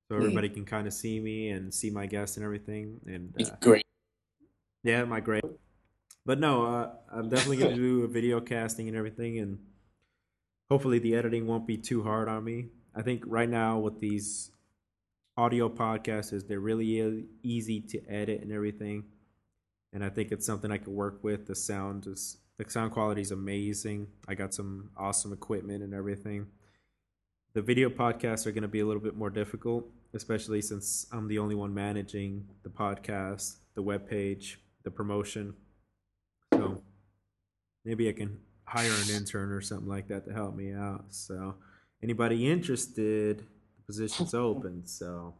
So 0.08 0.16
everybody 0.16 0.48
can 0.48 0.64
kind 0.64 0.86
of 0.86 0.92
see 0.92 1.18
me 1.20 1.50
and 1.50 1.72
see 1.72 1.90
my 1.90 2.06
guests 2.06 2.36
and 2.36 2.44
everything. 2.44 3.00
And 3.06 3.34
uh, 3.40 3.50
Great. 3.60 3.86
yeah, 4.82 5.04
my 5.04 5.20
great. 5.20 5.44
But 6.24 6.40
no, 6.40 6.64
uh, 6.64 6.90
I'm 7.12 7.28
definitely 7.28 7.58
gonna 7.58 7.76
do 7.76 8.04
a 8.04 8.08
video 8.08 8.40
casting 8.40 8.88
and 8.88 8.96
everything, 8.96 9.38
and 9.38 9.58
hopefully 10.70 10.98
the 10.98 11.14
editing 11.14 11.46
won't 11.46 11.66
be 11.66 11.76
too 11.76 12.02
hard 12.02 12.28
on 12.28 12.42
me. 12.44 12.66
I 12.94 13.02
think 13.02 13.22
right 13.26 13.48
now 13.48 13.78
with 13.78 14.00
these 14.00 14.50
audio 15.36 15.68
podcasts 15.68 16.32
is 16.32 16.44
they're 16.44 16.60
really 16.60 17.26
easy 17.42 17.80
to 17.80 18.00
edit 18.08 18.42
and 18.42 18.52
everything, 18.52 19.04
and 19.92 20.04
I 20.04 20.08
think 20.08 20.32
it's 20.32 20.46
something 20.46 20.70
I 20.72 20.78
can 20.78 20.94
work 20.94 21.22
with. 21.22 21.46
The 21.46 21.54
sound 21.54 22.06
is 22.06 22.38
the 22.58 22.68
sound 22.68 22.92
quality 22.92 23.20
is 23.20 23.30
amazing. 23.30 24.08
I 24.26 24.34
got 24.34 24.54
some 24.54 24.90
awesome 24.96 25.32
equipment 25.32 25.82
and 25.82 25.92
everything. 25.94 26.46
The 27.52 27.62
video 27.62 27.88
podcasts 27.88 28.46
are 28.46 28.52
going 28.52 28.62
to 28.62 28.68
be 28.68 28.80
a 28.80 28.86
little 28.86 29.02
bit 29.02 29.16
more 29.16 29.30
difficult, 29.30 29.88
especially 30.14 30.60
since 30.62 31.06
I'm 31.12 31.28
the 31.28 31.38
only 31.38 31.54
one 31.54 31.74
managing 31.74 32.46
the 32.62 32.70
podcast, 32.70 33.56
the 33.74 33.82
webpage, 33.82 34.56
the 34.84 34.90
promotion. 34.90 35.54
So 36.54 36.82
maybe 37.84 38.08
I 38.08 38.12
can 38.12 38.38
hire 38.64 38.90
an 38.90 39.14
intern 39.14 39.52
or 39.52 39.60
something 39.60 39.88
like 39.88 40.08
that 40.08 40.24
to 40.26 40.32
help 40.32 40.54
me 40.54 40.72
out. 40.72 41.04
So 41.10 41.54
anybody 42.02 42.50
interested, 42.50 43.38
the 43.38 43.82
position's 43.86 44.34
open. 44.46 44.86
So 44.86 45.34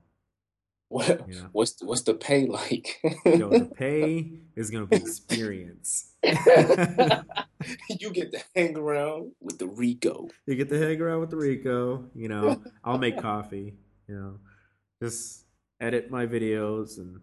What, 0.89 1.23
Yeah. 1.29 1.47
What's 1.53 1.73
the, 1.75 1.87
what's 1.87 2.03
the 2.03 2.15
pay 2.15 2.47
like? 2.47 3.01
yo, 3.25 3.51
the 3.51 3.71
pay 3.77 4.31
is 4.55 4.71
gonna 4.71 4.87
be 4.87 4.97
experience. 4.97 6.13
you 6.23 8.11
get 8.13 8.33
to 8.33 8.41
hang 8.55 8.77
around 8.77 9.33
with 9.41 9.59
the 9.59 9.67
Rico. 9.67 10.29
You 10.47 10.55
get 10.55 10.69
to 10.69 10.79
hang 10.79 11.01
around 11.01 11.21
with 11.21 11.31
the 11.31 11.37
Rico. 11.37 12.05
You 12.15 12.29
know, 12.29 12.63
I'll 12.85 12.99
make 12.99 13.19
coffee. 13.21 13.75
You 14.09 14.15
know, 14.15 14.39
just 15.03 15.45
edit 15.81 16.11
my 16.11 16.27
videos 16.27 16.99
and 16.99 17.21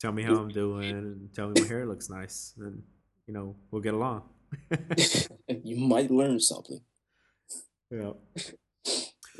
tell 0.00 0.12
me 0.12 0.22
how 0.22 0.36
I'm 0.36 0.48
doing 0.48 0.90
and 0.90 1.34
tell 1.34 1.48
me 1.48 1.60
my 1.60 1.66
hair 1.66 1.86
looks 1.86 2.10
nice. 2.10 2.54
And 2.58 2.82
you 3.26 3.34
know, 3.34 3.56
we'll 3.70 3.82
get 3.82 3.94
along. 3.94 4.22
you 5.48 5.76
might 5.76 6.10
learn 6.10 6.40
something. 6.40 6.80
yeah. 7.90 8.12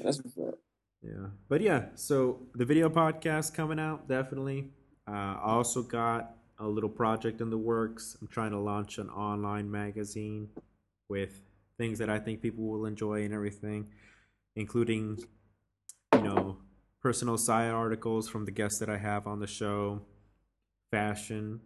That's 0.02 0.21
fair. 0.35 0.54
Yeah. 1.02 1.28
But 1.49 1.61
yeah, 1.61 1.87
so 1.95 2.40
the 2.54 2.64
video 2.64 2.88
podcast 2.88 3.54
coming 3.54 3.78
out 3.78 4.09
definitely. 4.09 4.71
Uh, 5.09 5.38
I 5.40 5.52
also 5.52 5.83
got 5.83 6.33
a 6.59 6.66
little 6.66 6.90
project 6.90 7.40
in 7.40 7.50
the 7.50 7.59
works. 7.59 8.16
I'm 8.21 8.26
trying 8.26 8.50
to 8.50 8.59
launch 8.59 8.99
an 8.99 9.09
online 9.11 9.71
magazine 9.71 10.49
with 11.09 11.40
things 11.78 11.99
that 11.99 12.11
I 12.11 12.18
think 12.18 12.42
people 12.42 12.64
will 12.64 12.87
enjoy 12.87 13.23
and 13.25 13.33
everything, 13.33 13.87
including, 14.56 15.18
you 16.14 16.23
know, 16.23 16.59
personal 17.07 17.39
side 17.39 17.71
articles 17.71 18.29
from 18.29 18.45
the 18.45 18.51
guests 18.51 18.81
that 18.81 18.89
I 18.91 18.99
have 18.99 19.29
on 19.29 19.39
the 19.39 19.47
show, 19.47 20.03
fashion, 20.91 21.61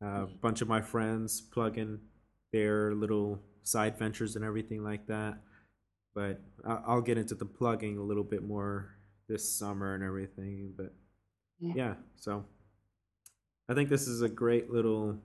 a 0.00 0.26
bunch 0.26 0.60
of 0.60 0.66
my 0.66 0.80
friends 0.80 1.40
plugging 1.40 2.00
their 2.52 2.92
little 2.96 3.40
side 3.62 3.96
ventures 3.96 4.34
and 4.34 4.44
everything 4.44 4.82
like 4.82 5.06
that 5.06 5.38
but 6.14 6.40
I- 6.64 6.82
I'll 6.86 7.00
get 7.00 7.16
into 7.16 7.36
the 7.36 7.44
plugging 7.46 7.96
a 7.98 8.02
little 8.02 8.24
bit 8.24 8.42
more 8.42 8.96
this 9.28 9.48
summer 9.48 9.94
and 9.94 10.02
everything. 10.04 10.72
But 10.76 10.92
yeah, 11.60 11.96
so 12.14 12.44
I 13.68 13.74
think 13.74 13.88
this 13.88 14.06
is 14.06 14.22
a 14.22 14.28
great 14.28 14.70
little 14.70 15.20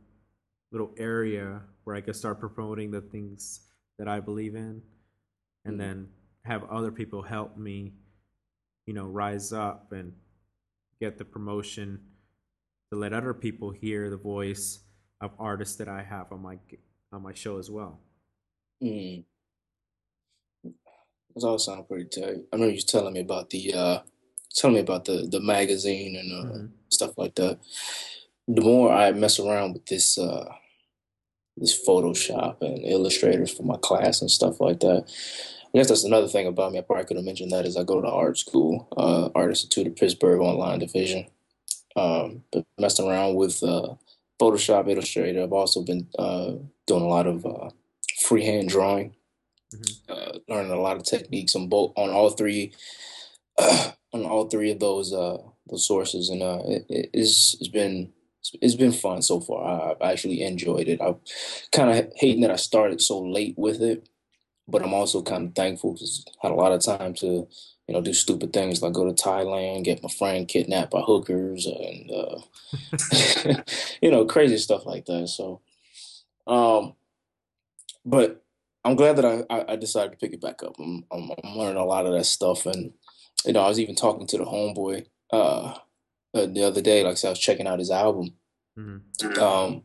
little 0.72 0.94
area 0.98 1.62
where 1.84 1.96
I 1.96 2.02
can 2.02 2.14
start 2.16 2.40
promoting 2.40 2.90
the 2.92 3.02
things 3.02 3.62
that 4.00 4.08
I 4.08 4.20
believe 4.20 4.56
in, 4.56 4.82
and 5.66 5.76
Mhm. 5.76 5.78
then 5.78 6.14
have 6.44 6.64
other 6.66 6.92
people 6.92 7.22
help 7.22 7.56
me, 7.58 7.94
you 8.90 8.96
know, 8.96 9.06
rise 9.06 9.54
up 9.54 9.94
and 9.94 10.14
get 11.02 11.18
the 11.20 11.26
promotion 11.26 12.00
to 12.92 13.00
let 13.00 13.14
other 13.14 13.34
people 13.34 13.72
hear 13.72 14.10
the 14.10 14.18
voice 14.18 14.80
of 15.22 15.32
artists 15.40 15.78
that 15.78 15.90
I 15.90 16.04
have 16.04 16.32
on 16.32 16.42
my 16.42 16.58
on 17.14 17.24
my 17.24 17.34
show 17.34 17.60
as 17.60 17.72
well. 17.72 18.00
Mm. 18.84 19.26
Those 21.36 21.46
all 21.46 21.60
sound 21.60 21.88
pretty 21.88 22.06
tight. 22.06 22.38
I 22.54 22.56
remember 22.58 22.76
you 22.76 22.82
telling 22.82 23.14
me 23.14 23.22
about 23.22 23.52
the 23.52 23.74
uh 23.74 24.00
telling 24.56 24.76
me 24.76 24.82
about 24.82 25.06
the 25.06 25.28
the 25.32 25.42
magazine 25.42 26.16
and 26.18 26.34
uh, 26.34 26.54
Mhm. 26.54 26.72
stuff 26.90 27.18
like 27.18 27.36
that. 27.36 27.60
The 28.48 28.62
more 28.62 28.92
I 28.94 29.12
mess 29.14 29.40
around 29.40 29.74
with 29.74 29.86
this 29.88 30.18
uh 30.18 30.54
this 31.60 31.78
Photoshop 31.88 32.62
and 32.62 32.84
illustrators 32.86 33.52
for 33.52 33.64
my 33.64 33.78
class 33.78 34.22
and 34.22 34.32
stuff 34.32 34.60
like 34.60 34.80
that. 34.82 35.06
I 35.74 35.78
guess 35.78 35.90
that's 35.90 36.04
another 36.04 36.28
thing 36.28 36.48
about 36.48 36.72
me. 36.72 36.80
I 36.80 36.82
probably 36.82 37.06
could 37.06 37.18
have 37.18 37.26
mentioned 37.26 37.52
that 37.52 37.66
is 37.66 37.78
I 37.78 37.84
go 37.84 38.02
to 38.02 38.08
art 38.08 38.38
school, 38.38 38.88
uh, 38.98 39.30
Art 39.36 39.50
Institute 39.52 39.88
of 39.88 39.96
Pittsburgh 39.96 40.42
online 40.42 40.80
division. 40.80 41.28
Um, 41.96 42.44
but 42.52 42.66
messing 42.80 43.08
around 43.08 43.36
with 43.36 43.62
uh, 43.62 43.96
Photoshop, 44.42 44.90
Illustrator. 44.90 45.44
I've 45.44 45.54
also 45.54 45.84
been 45.84 46.08
uh, 46.18 46.54
doing 46.88 47.04
a 47.04 47.08
lot 47.08 47.28
of 47.28 47.46
uh, 47.46 47.70
freehand 48.22 48.70
drawing, 48.70 49.16
Mhm. 49.76 50.00
uh, 50.10 50.40
learning 50.48 50.72
a 50.72 50.82
lot 50.82 50.98
of 50.98 51.04
techniques 51.04 51.56
on 51.56 51.68
both 51.70 51.92
on 51.96 52.10
all 52.10 52.32
three 52.32 52.72
on 53.60 54.26
all 54.26 54.48
three 54.50 54.72
of 54.72 54.80
those 54.80 55.14
uh, 55.14 55.38
those 55.70 55.86
sources, 55.86 56.30
and 56.30 56.42
uh, 56.42 56.62
it, 56.66 56.86
it- 56.90 57.10
it's, 57.14 57.56
it's 57.60 57.68
been 57.68 58.12
it's 58.62 58.76
been 58.76 58.92
fun 58.92 59.22
so 59.22 59.40
far. 59.40 59.64
I, 59.64 59.92
I've 59.92 60.12
actually 60.14 60.44
enjoyed 60.44 60.88
it. 60.88 61.02
I'm 61.02 61.18
kind 61.72 61.90
of 61.90 62.12
hating 62.16 62.42
that 62.42 62.52
I 62.52 62.56
started 62.56 63.02
so 63.02 63.20
late 63.20 63.56
with 63.58 63.82
it, 63.82 64.08
but 64.68 64.82
I'm 64.84 64.94
also 64.94 65.22
kind 65.22 65.48
of 65.48 65.56
thankful 65.56 65.94
because 65.94 66.26
I 66.28 66.48
had 66.48 66.54
a 66.54 66.56
lot 66.56 66.72
of 66.72 66.84
time 66.84 67.14
to, 67.16 67.48
you 67.88 67.94
know, 67.94 68.02
do 68.02 68.14
stupid 68.14 68.54
things 68.54 68.82
like 68.82 68.94
go 68.94 69.06
to 69.06 69.24
Thailand, 69.24 69.84
get 69.84 70.04
my 70.04 70.10
friend 70.10 70.48
kidnapped 70.48 70.92
by 70.92 71.02
hookers, 71.02 71.66
and 71.66 72.12
uh, 72.12 73.62
you 74.02 74.12
know, 74.12 74.26
crazy 74.26 74.58
stuff 74.58 74.86
like 74.86 75.06
that. 75.06 75.28
So, 75.28 75.62
um, 76.48 76.94
but 78.06 78.44
I'm 78.86 78.96
glad 78.96 79.18
that 79.18 79.26
I, 79.26 79.44
I, 79.50 79.74
I 79.74 79.76
decided 79.76 80.12
to 80.12 80.18
pick 80.18 80.34
it 80.34 80.42
back 80.42 80.64
up. 80.64 80.76
I'm, 80.80 81.04
I'm 81.12 81.32
I'm 81.44 81.58
learning 81.58 81.82
a 81.82 81.86
lot 81.86 82.06
of 82.06 82.14
that 82.14 82.26
stuff, 82.26 82.66
and 82.66 82.94
you 83.46 83.54
know, 83.54 83.62
I 83.62 83.68
was 83.68 83.80
even 83.80 83.96
talking 83.96 84.28
to 84.28 84.38
the 84.38 84.46
homeboy 84.46 85.06
uh, 85.32 85.74
uh 86.34 86.46
the 86.48 86.64
other 86.64 86.82
day. 86.82 87.04
Like 87.04 87.14
I 87.14 87.16
said, 87.16 87.28
I 87.30 87.32
was 87.32 87.40
checking 87.40 87.68
out 87.68 87.80
his 87.80 87.92
album, 87.92 88.34
Mhm. 88.78 89.38
um, 89.40 89.84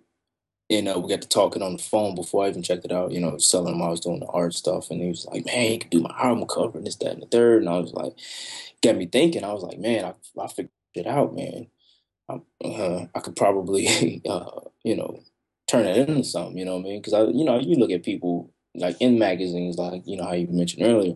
and 0.71 0.89
uh, 0.89 0.99
we 0.99 1.09
got 1.11 1.23
to 1.23 1.29
talking 1.29 1.63
on 1.63 1.77
the 1.77 1.83
phone 1.83 2.15
before 2.15 2.45
I 2.45 2.49
even 2.49 2.63
checked 2.63 2.85
it 2.85 2.93
out. 2.93 3.13
You 3.13 3.21
know, 3.21 3.39
selling 3.39 3.75
him 3.75 3.83
I 3.83 3.89
was 3.91 4.01
doing 4.01 4.21
the 4.21 4.27
art 4.27 4.55
stuff, 4.55 4.91
and 4.91 5.01
he 5.01 5.09
was 5.09 5.27
like, 5.27 5.45
"Man, 5.47 5.73
you 5.73 5.79
can 5.79 5.91
do 5.91 6.01
my 6.03 6.15
album 6.19 6.47
cover 6.49 6.79
and 6.79 6.87
this, 6.87 6.97
that, 6.97 7.13
and 7.13 7.23
the 7.23 7.27
third. 7.27 7.63
And 7.63 7.69
I 7.71 7.79
was 7.79 7.93
like, 7.93 8.15
got 8.83 8.97
me 8.97 9.07
thinking. 9.07 9.45
I 9.45 9.53
was 9.53 9.63
like, 9.63 9.79
"Man, 9.79 10.05
I 10.05 10.15
I 10.41 10.47
figured 10.49 10.71
it 10.95 11.07
out, 11.07 11.35
man. 11.35 11.69
I, 12.29 12.41
uh, 12.65 13.07
I 13.15 13.21
could 13.21 13.37
probably, 13.37 14.23
uh, 14.29 14.61
you 14.85 14.97
know, 14.97 15.21
turn 15.69 15.87
it 15.87 16.09
into 16.09 16.25
something. 16.25 16.57
You 16.59 16.65
know 16.65 16.75
what 16.77 16.81
I 16.87 16.89
mean? 16.91 17.01
Because 17.01 17.15
I, 17.15 17.25
you 17.25 17.45
know, 17.45 17.59
you 17.61 17.77
look 17.77 17.91
at 17.91 18.03
people 18.05 18.51
like 18.75 18.97
in 19.01 19.19
magazines, 19.19 19.77
like 19.79 20.03
you 20.07 20.17
know 20.17 20.25
how 20.25 20.33
you 20.35 20.47
mentioned 20.49 20.85
earlier." 20.87 21.15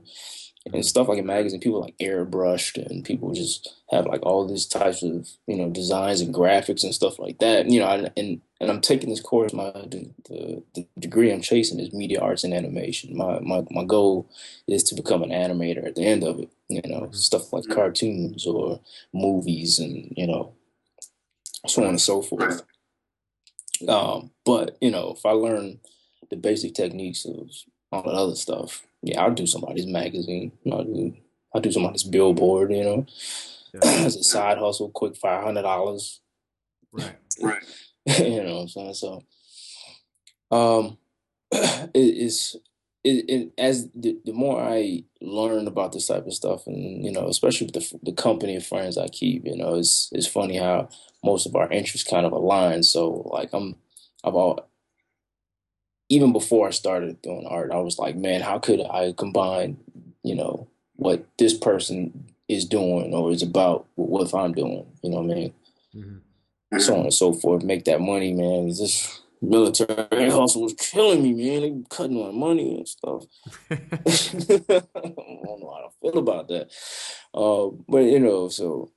And 0.67 0.85
stuff 0.85 1.09
like 1.09 1.19
in 1.19 1.27
magazine, 1.27 1.61
people 1.61 1.81
like 1.81 1.97
airbrushed 1.99 2.85
and 2.85 3.05
people 3.05 3.33
just 3.33 3.75
have 3.91 4.07
like 4.07 4.21
all 4.23 4.47
these 4.47 4.67
types 4.67 5.03
of 5.03 5.29
you 5.47 5.57
know 5.57 5.71
designs 5.71 6.21
and 6.21 6.35
graphics 6.35 6.85
and 6.85 6.95
stuff 6.95 7.19
like 7.19 7.39
that. 7.39 7.71
You 7.71 7.81
know, 7.81 7.89
and 7.89 8.13
and, 8.17 8.41
and 8.61 8.71
I'm 8.71 8.81
taking 8.83 9.09
this 9.09 9.21
course. 9.21 9.53
My 9.55 9.71
the, 9.71 10.11
the, 10.29 10.87
degree 10.99 11.33
I'm 11.33 11.41
chasing 11.41 11.81
is 11.81 11.93
media 11.95 12.21
arts 12.21 12.45
and 12.45 12.53
animation. 12.53 13.17
My 13.17 13.39
my 13.41 13.65
my 13.71 13.85
goal 13.85 14.29
is 14.67 14.83
to 14.85 14.95
become 14.95 15.23
an 15.23 15.31
animator 15.31 15.87
at 15.87 15.95
the 15.95 16.05
end 16.05 16.23
of 16.25 16.41
it. 16.41 16.51
You 16.69 16.83
know, 16.85 17.03
Mhm. 17.03 17.15
stuff 17.15 17.53
like 17.53 17.69
cartoons 17.69 18.47
or 18.47 18.81
movies 19.15 19.79
and 19.79 20.13
you 20.17 20.27
know 20.27 20.53
so 21.67 21.83
on 21.83 21.91
and 21.91 22.01
so 22.01 22.23
forth. 22.23 22.63
Um, 23.89 24.33
but 24.45 24.77
you 24.81 24.91
know, 24.91 25.15
if 25.17 25.25
I 25.25 25.31
learn 25.31 25.81
the 26.31 26.37
basic 26.37 26.75
techniques 26.75 27.25
of 27.25 27.51
all 27.93 28.03
that 28.03 28.11
other 28.11 28.37
stuff, 28.37 28.87
yeah, 29.03 29.23
I'll 29.23 29.35
do 29.35 29.47
somebody's 29.47 29.87
magazine. 29.87 30.53
I'll 30.71 30.85
do 30.85 31.15
I'll 31.55 31.61
do 31.61 31.73
somebody's 31.73 32.05
billboard. 32.05 32.73
You 32.73 32.85
know, 32.85 33.07
Yeah. 33.75 33.81
as 34.07 34.17
a 34.17 34.25
side 34.25 34.59
hustle, 34.59 34.91
quick 34.91 35.17
five 35.17 35.45
hundred 35.45 35.63
dollars. 35.63 36.21
Right. 36.93 37.17
Right. 37.43 37.63
you 38.19 38.43
know 38.43 38.55
what 38.57 38.61
I'm 38.63 38.69
saying? 38.69 38.95
So, 38.95 39.25
um, 40.51 40.99
it 41.53 41.91
is 41.95 42.57
it, 43.05 43.25
it 43.31 43.53
as 43.59 43.89
the, 43.95 44.19
the 44.25 44.33
more 44.33 44.61
I 44.61 45.05
learn 45.21 45.67
about 45.67 45.93
this 45.93 46.07
type 46.07 46.27
of 46.27 46.35
stuff, 46.35 46.67
and 46.67 47.05
you 47.05 47.13
know, 47.13 47.29
especially 47.29 47.67
with 47.67 47.75
the 47.75 47.99
the 48.03 48.13
company 48.13 48.57
of 48.57 48.67
friends 48.67 48.99
I 48.99 49.09
keep, 49.09 49.47
you 49.47 49.57
know, 49.57 49.75
it's 49.75 50.09
it's 50.13 50.27
funny 50.27 50.57
how 50.57 50.89
most 51.25 51.47
of 51.47 51.55
our 51.55 51.71
interests 51.71 52.09
kind 52.09 52.27
of 52.27 52.33
align. 52.33 52.83
So, 52.83 53.29
like, 53.33 53.51
I'm 53.53 53.77
I've 54.25 54.35
all 54.35 54.69
even 56.09 56.33
before 56.33 56.69
I 56.69 56.71
started 56.71 57.21
doing 57.23 57.47
art, 57.49 57.71
I 57.73 57.79
was 57.81 57.99
like, 57.99 58.17
man, 58.17 58.41
how 58.41 58.59
could 58.59 58.81
I 58.81 59.13
combine, 59.17 59.79
you 60.23 60.35
know, 60.35 60.69
what 60.97 61.25
this 61.39 61.55
person 61.57 62.27
is 62.49 62.65
doing 62.65 63.13
or 63.15 63.31
is 63.31 63.43
about 63.43 63.87
with 63.97 64.33
what 64.33 64.41
I'm 64.41 64.53
doing? 64.55 64.87
You 65.03 65.11
know 65.11 65.23
what 65.23 65.31
I 65.31 65.35
mean? 65.35 65.55
Mhm. 65.95 66.21
so 66.81 66.95
on 66.97 67.01
and 67.05 67.15
so 67.15 67.33
forth. 67.33 67.63
Make 67.63 67.85
that 67.87 68.01
money, 68.01 68.33
man. 68.33 68.69
Just 68.69 69.23
military 69.41 70.31
hustle 70.31 70.63
was 70.63 70.75
killing 70.75 71.23
me, 71.23 71.33
man. 71.33 71.63
They 71.63 71.85
cutting 71.89 72.21
my 72.23 72.31
money 72.31 72.77
and 72.79 72.89
stuff. 72.89 73.25
I 73.71 73.77
don't 75.05 75.61
know 75.61 75.73
how 75.75 75.89
to 75.89 75.91
feel 76.03 76.19
about 76.19 76.49
that. 76.49 76.71
Uh, 77.35 77.69
but 77.89 77.99
you 78.01 78.19
know, 78.21 78.49
so 78.49 78.91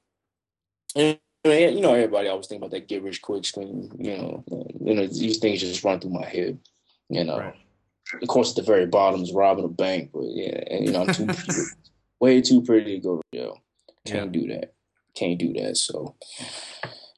and, 0.96 1.20
you 1.46 1.82
know, 1.82 1.94
everybody 1.94 2.28
always 2.28 2.48
think 2.48 2.60
about 2.60 2.72
that 2.72 2.88
get 2.88 3.04
rich 3.04 3.22
quick 3.22 3.46
scheme. 3.46 3.90
You 3.98 4.18
know, 4.18 4.44
you 4.84 4.94
know, 4.94 5.08
these 5.08 5.38
things 5.40 5.62
just 5.62 5.84
run 5.84 6.00
through 6.00 6.12
my 6.12 6.26
head. 6.26 6.60
You 7.12 7.26
know, 7.26 7.40
right. 7.40 7.56
of 8.22 8.28
course, 8.30 8.52
at 8.52 8.56
the 8.56 8.62
very 8.62 8.86
bottom 8.86 9.22
is 9.22 9.34
robbing 9.34 9.66
a 9.66 9.68
bank, 9.68 10.12
but 10.14 10.24
yeah, 10.24 10.80
you 10.80 10.94
know, 10.94 11.02
I'm 11.02 11.14
too 11.14 11.28
way 12.22 12.42
too 12.42 12.62
pretty 12.62 12.96
to 12.96 13.04
go 13.04 13.18
to 13.18 13.38
jail. 13.38 13.62
Can't 14.06 14.34
yeah. 14.34 14.42
do 14.42 14.48
that. 14.48 14.74
Can't 15.14 15.38
do 15.38 15.52
that. 15.54 15.76
So, 15.76 16.16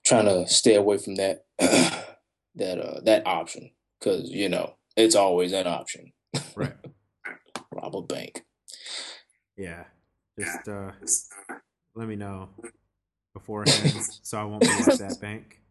trying 0.04 0.26
to 0.26 0.48
stay 0.48 0.74
away 0.74 0.98
from 0.98 1.16
that 1.16 1.46
that 1.60 2.80
uh 2.80 3.02
that 3.02 3.28
option 3.28 3.70
because 4.00 4.32
you 4.32 4.50
know 4.50 4.74
it's 4.98 5.16
always 5.16 5.54
an 5.54 5.68
option. 5.68 6.12
Right. 6.56 6.74
Rob 7.72 7.96
a 7.96 8.02
bank. 8.02 8.44
Yeah. 9.56 9.84
Just 10.40 10.68
uh 10.68 10.92
let 11.94 12.08
me 12.08 12.16
know 12.16 12.50
beforehand 13.34 13.94
so 14.24 14.40
I 14.40 14.44
won't 14.44 14.62
be 14.62 14.68
at 14.68 14.98
that 14.98 15.22
bank. 15.22 15.62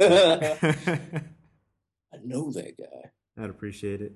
I 0.00 2.20
know 2.24 2.50
that 2.52 2.76
guy. 2.76 3.10
I'd 3.38 3.50
appreciate 3.50 4.00
it. 4.02 4.12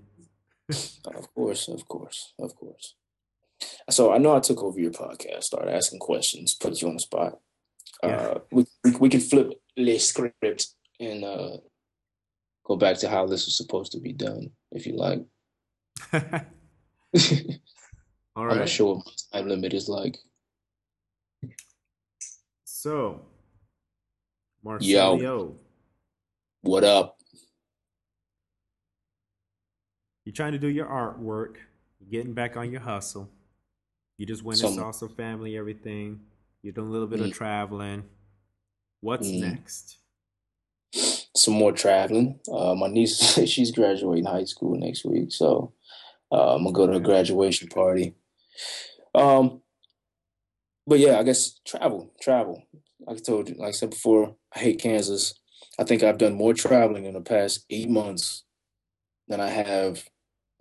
of 1.06 1.34
course, 1.34 1.68
of 1.68 1.86
course, 1.86 2.32
of 2.38 2.54
course. 2.56 2.94
So 3.90 4.12
I 4.12 4.18
know 4.18 4.34
I 4.34 4.40
took 4.40 4.62
over 4.62 4.80
your 4.80 4.90
podcast, 4.90 5.44
started 5.44 5.74
asking 5.74 6.00
questions, 6.00 6.54
put 6.54 6.80
you 6.80 6.88
on 6.88 6.94
the 6.94 7.00
spot. 7.00 7.38
Yeah. 8.02 8.16
Uh, 8.16 8.38
we, 8.50 8.66
we, 8.84 8.90
we 8.92 9.08
can 9.08 9.20
flip 9.20 9.52
the 9.76 9.98
script 9.98 10.66
and 10.98 11.24
uh, 11.24 11.58
go 12.64 12.76
back 12.76 12.98
to 12.98 13.08
how 13.08 13.26
this 13.26 13.46
was 13.46 13.56
supposed 13.56 13.92
to 13.92 14.00
be 14.00 14.12
done, 14.12 14.50
if 14.72 14.86
you 14.86 14.96
like. 14.96 15.20
All 18.34 18.46
right. 18.46 18.52
I'm 18.52 18.58
not 18.58 18.68
sure 18.68 18.96
what 18.96 19.06
my 19.06 19.40
time 19.40 19.48
limit 19.48 19.74
is 19.74 19.88
like. 19.88 20.18
So, 22.64 23.22
Marcelio. 24.64 25.20
Yo. 25.20 25.56
What 26.62 26.82
up? 26.82 27.21
You're 30.24 30.34
trying 30.34 30.52
to 30.52 30.58
do 30.58 30.68
your 30.68 30.86
artwork. 30.86 31.56
Getting 32.10 32.34
back 32.34 32.56
on 32.56 32.70
your 32.70 32.80
hustle. 32.80 33.30
You 34.18 34.26
just 34.26 34.42
went 34.42 34.62
and 34.62 34.74
saw 34.74 34.90
some 34.90 35.10
family, 35.10 35.56
everything. 35.56 36.20
You're 36.62 36.72
doing 36.72 36.88
a 36.88 36.90
little 36.90 37.06
bit 37.06 37.20
mm. 37.20 37.26
of 37.26 37.32
traveling. 37.32 38.04
What's 39.00 39.28
mm. 39.28 39.40
next? 39.40 39.98
some 41.36 41.54
more 41.54 41.72
traveling. 41.72 42.38
Uh, 42.50 42.74
my 42.74 42.88
niece, 42.88 43.18
she's 43.48 43.70
graduating 43.70 44.26
high 44.26 44.44
school 44.44 44.76
next 44.76 45.04
week, 45.04 45.32
so 45.32 45.72
uh, 46.30 46.54
I'm 46.54 46.64
gonna 46.64 46.72
go 46.72 46.86
to 46.86 46.96
a 46.96 47.00
graduation 47.00 47.68
party. 47.68 48.14
Um, 49.14 49.62
but 50.86 50.98
yeah, 50.98 51.18
I 51.18 51.22
guess 51.22 51.60
travel, 51.64 52.12
travel. 52.20 52.62
Like 53.00 53.18
I 53.18 53.20
told 53.20 53.48
you, 53.48 53.56
like 53.56 53.68
I 53.68 53.72
said 53.72 53.90
before, 53.90 54.36
I 54.54 54.58
hate 54.60 54.80
Kansas. 54.80 55.34
I 55.78 55.84
think 55.84 56.02
I've 56.02 56.18
done 56.18 56.34
more 56.34 56.54
traveling 56.54 57.04
in 57.04 57.14
the 57.14 57.20
past 57.20 57.64
eight 57.70 57.88
months 57.88 58.44
than 59.28 59.40
I 59.40 59.48
have 59.48 60.04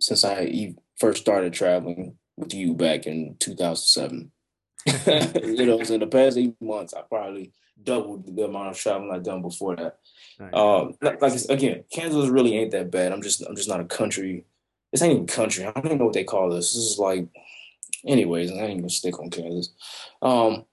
since 0.02 0.24
I 0.24 0.74
first 0.98 1.20
started 1.20 1.52
traveling 1.52 2.16
with 2.36 2.54
you 2.54 2.74
back 2.74 3.06
in 3.06 3.36
2007. 3.38 4.30
you 4.86 5.66
know, 5.66 5.82
so 5.82 5.94
in 5.94 6.00
the 6.00 6.06
past 6.06 6.36
eight 6.36 6.60
months, 6.60 6.92
I 6.94 7.02
probably 7.02 7.52
doubled 7.82 8.36
the 8.36 8.44
amount 8.44 8.68
of 8.68 8.78
traveling 8.78 9.12
I've 9.12 9.22
done 9.22 9.42
before 9.42 9.76
that. 9.76 9.98
Nice. 10.38 10.50
Um, 10.52 10.94
like, 11.00 11.22
like 11.22 11.32
again, 11.48 11.84
Kansas 11.92 12.28
really 12.28 12.56
ain't 12.56 12.72
that 12.72 12.90
bad. 12.90 13.12
I'm 13.12 13.22
just 13.22 13.42
I'm 13.42 13.56
just 13.56 13.68
not 13.68 13.80
a 13.80 13.84
country. 13.84 14.44
This 14.90 15.02
ain't 15.02 15.14
even 15.14 15.26
country. 15.26 15.64
I 15.64 15.70
don't 15.70 15.86
even 15.86 15.98
know 15.98 16.06
what 16.06 16.14
they 16.14 16.24
call 16.24 16.50
this. 16.50 16.74
This 16.74 16.82
is 16.82 16.98
like, 16.98 17.26
anyways. 18.06 18.50
I 18.50 18.54
ain't 18.54 18.64
even 18.64 18.78
gonna 18.78 18.90
stick 18.90 19.18
on 19.20 19.30
Kansas. 19.30 19.72
Um, 20.20 20.64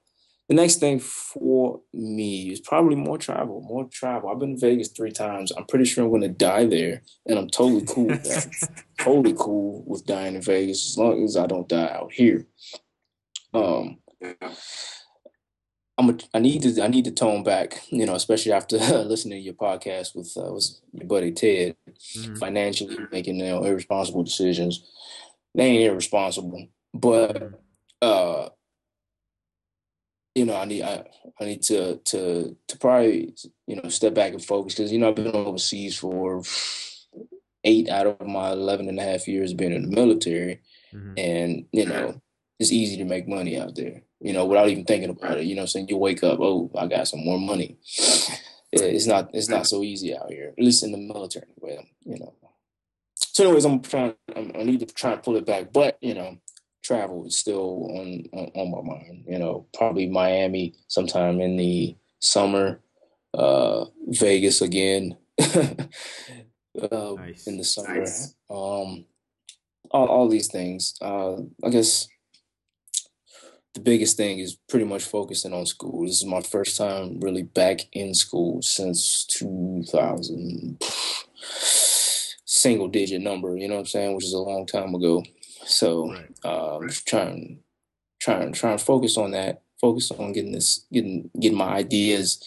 the 0.49 0.55
next 0.55 0.77
thing 0.77 0.99
for 0.99 1.79
me 1.93 2.49
is 2.49 2.59
probably 2.59 2.95
more 2.95 3.19
travel. 3.19 3.61
More 3.61 3.87
travel. 3.87 4.29
I've 4.29 4.39
been 4.39 4.55
to 4.55 4.59
Vegas 4.59 4.89
three 4.89 5.11
times. 5.11 5.51
I'm 5.51 5.65
pretty 5.65 5.85
sure 5.85 6.03
I'm 6.03 6.11
gonna 6.11 6.27
die 6.27 6.65
there, 6.65 7.03
and 7.27 7.37
I'm 7.37 7.47
totally 7.47 7.85
cool 7.85 8.07
with 8.07 8.23
that. 8.23 8.83
totally 8.99 9.35
cool 9.37 9.83
with 9.85 10.07
dying 10.07 10.33
in 10.33 10.41
Vegas 10.41 10.87
as 10.87 10.97
long 10.97 11.23
as 11.23 11.37
I 11.37 11.45
don't 11.45 11.69
die 11.69 11.91
out 11.91 12.11
here. 12.11 12.47
Um, 13.53 13.99
I'm 15.99 16.09
a, 16.09 16.17
I 16.33 16.39
need 16.39 16.63
to 16.63 16.83
I 16.83 16.87
need 16.87 17.05
to 17.05 17.11
tone 17.11 17.43
back, 17.43 17.83
you 17.89 18.07
know, 18.07 18.15
especially 18.15 18.51
after 18.51 18.77
listening 19.03 19.37
to 19.37 19.45
your 19.45 19.53
podcast 19.53 20.15
with 20.15 20.33
uh, 20.35 20.51
was 20.51 20.81
your 20.93 21.05
buddy 21.05 21.31
Ted, 21.31 21.75
mm-hmm. 21.87 22.35
financially 22.37 22.97
making 23.11 23.35
you 23.35 23.45
know 23.45 23.63
irresponsible 23.63 24.23
decisions. 24.23 24.83
They 25.53 25.65
ain't 25.65 25.91
irresponsible, 25.91 26.69
but 26.91 27.51
uh, 28.01 28.49
you 30.35 30.45
know, 30.45 30.55
I 30.55 30.65
need 30.65 30.83
I, 30.83 31.05
I 31.39 31.45
need 31.45 31.63
to 31.63 31.97
to 31.97 32.55
to 32.67 32.77
probably 32.77 33.33
you 33.67 33.75
know 33.75 33.89
step 33.89 34.13
back 34.13 34.33
and 34.33 34.43
focus 34.43 34.75
because 34.75 34.91
you 34.91 34.99
know 34.99 35.09
I've 35.09 35.15
been 35.15 35.27
overseas 35.27 35.97
for 35.97 36.43
eight 37.63 37.89
out 37.89 38.07
of 38.07 38.25
my 38.25 38.51
11 38.51 38.87
and 38.87 38.99
a 38.99 39.03
half 39.03 39.27
years 39.27 39.53
being 39.53 39.73
in 39.73 39.89
the 39.89 39.95
military, 39.95 40.61
mm-hmm. 40.93 41.13
and 41.17 41.65
you 41.71 41.85
know 41.85 42.21
it's 42.59 42.71
easy 42.71 42.97
to 42.97 43.05
make 43.05 43.27
money 43.27 43.59
out 43.59 43.75
there 43.75 44.03
you 44.21 44.33
know, 44.33 44.45
without 44.45 44.69
even 44.69 44.85
thinking 44.85 45.09
about 45.09 45.37
it. 45.37 45.45
You 45.45 45.55
know, 45.55 45.65
saying 45.65 45.89
you 45.89 45.97
wake 45.97 46.23
up, 46.23 46.39
oh, 46.39 46.69
I 46.77 46.87
got 46.87 47.07
some 47.07 47.23
more 47.23 47.39
money. 47.39 47.77
It's 48.71 49.07
not 49.07 49.31
it's 49.33 49.49
not 49.49 49.65
so 49.65 49.81
easy 49.81 50.15
out 50.15 50.31
here, 50.31 50.53
at 50.57 50.63
least 50.63 50.83
in 50.83 50.91
the 50.91 50.97
military. 50.97 51.47
Well, 51.57 51.83
you 52.05 52.19
know. 52.19 52.33
So, 53.15 53.45
anyways, 53.45 53.65
I'm 53.65 53.81
trying. 53.81 54.13
I'm, 54.35 54.51
i 54.55 54.63
need 54.63 54.81
to 54.81 54.85
try 54.85 55.13
and 55.13 55.23
pull 55.23 55.37
it 55.37 55.45
back, 55.45 55.71
but 55.73 55.97
you 56.01 56.13
know, 56.13 56.37
travel 56.89 57.27
is 57.27 57.37
still 57.37 57.85
on, 57.91 58.23
on 58.33 58.51
on 58.55 58.71
my 58.71 58.81
mind. 58.93 59.23
You 59.27 59.37
know, 59.37 59.67
probably 59.75 60.07
Miami 60.09 60.73
sometime 60.87 61.39
in 61.39 61.55
the 61.55 61.95
summer, 62.19 62.81
uh, 63.33 63.85
Vegas 64.07 64.61
again. 64.61 65.15
uh, 65.39 65.85
nice. 67.15 67.47
in 67.47 67.57
the 67.57 67.63
summer. 67.63 67.99
Nice. 67.99 68.33
Um, 68.49 69.05
all, 69.91 70.07
all 70.07 70.27
these 70.27 70.47
things. 70.47 70.95
Uh, 70.99 71.35
I 71.63 71.69
guess 71.69 72.07
the 73.75 73.81
biggest 73.81 74.17
thing 74.17 74.39
is 74.39 74.57
pretty 74.67 74.85
much 74.85 75.03
focusing 75.03 75.53
on 75.53 75.67
school. 75.67 76.05
This 76.05 76.21
is 76.21 76.25
my 76.25 76.41
first 76.41 76.75
time 76.75 77.19
really 77.19 77.43
back 77.43 77.81
in 77.93 78.15
school 78.15 78.61
since 78.63 79.25
2000, 79.25 80.83
single 82.45 82.87
digit 82.87 83.21
number, 83.21 83.55
you 83.55 83.67
know 83.67 83.75
what 83.75 83.81
I'm 83.81 83.85
saying, 83.85 84.15
which 84.15 84.25
is 84.25 84.33
a 84.33 84.39
long 84.39 84.65
time 84.65 84.95
ago. 84.95 85.23
So, 85.65 86.11
right. 86.11 86.45
um, 86.45 86.87
just 86.87 87.07
trying, 87.07 87.59
trying, 88.21 88.53
trying 88.53 88.77
to 88.77 88.83
focus 88.83 89.17
on 89.17 89.31
that. 89.31 89.61
Focus 89.79 90.11
on 90.11 90.33
getting 90.33 90.51
this, 90.51 90.85
getting, 90.91 91.29
getting 91.39 91.57
my 91.57 91.69
ideas 91.69 92.43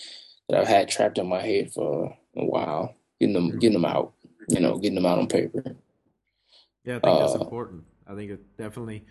that 0.49 0.61
I've 0.61 0.69
had 0.69 0.89
trapped 0.89 1.19
in 1.19 1.27
my 1.27 1.41
head 1.41 1.73
for 1.73 2.17
a 2.37 2.45
while, 2.45 2.95
getting 3.21 3.35
them, 3.35 3.51
mm-hmm. 3.51 3.59
getting 3.59 3.81
them 3.81 3.85
out. 3.85 4.13
You 4.49 4.59
know, 4.59 4.77
getting 4.77 4.97
them 4.97 5.07
out 5.07 5.21
on 5.21 5.29
paper. 5.29 5.63
Yeah, 6.85 6.97
I 6.97 6.99
think 6.99 7.21
that's 7.21 7.37
uh, 7.37 7.39
important. 7.39 7.85
I 8.09 8.17
think 8.17 8.33
it 8.33 8.57
definitely 8.59 9.05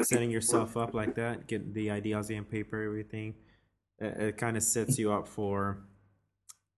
setting 0.00 0.30
yourself 0.30 0.76
up 0.76 0.94
like 0.94 1.16
that, 1.16 1.48
getting 1.48 1.72
the 1.72 1.90
ideas 1.90 2.30
on 2.30 2.44
paper, 2.44 2.80
everything, 2.80 3.34
it, 3.98 4.20
it 4.20 4.36
kind 4.36 4.56
of 4.56 4.62
sets 4.62 5.00
you 5.00 5.12
up 5.12 5.26
for, 5.26 5.82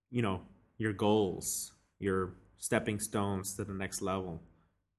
you 0.09 0.23
know, 0.23 0.41
your 0.79 0.93
goals, 0.93 1.73
your 1.99 2.33
stepping 2.57 2.99
stones 2.99 3.53
to 3.55 3.63
the 3.63 3.73
next 3.73 4.01
level. 4.01 4.41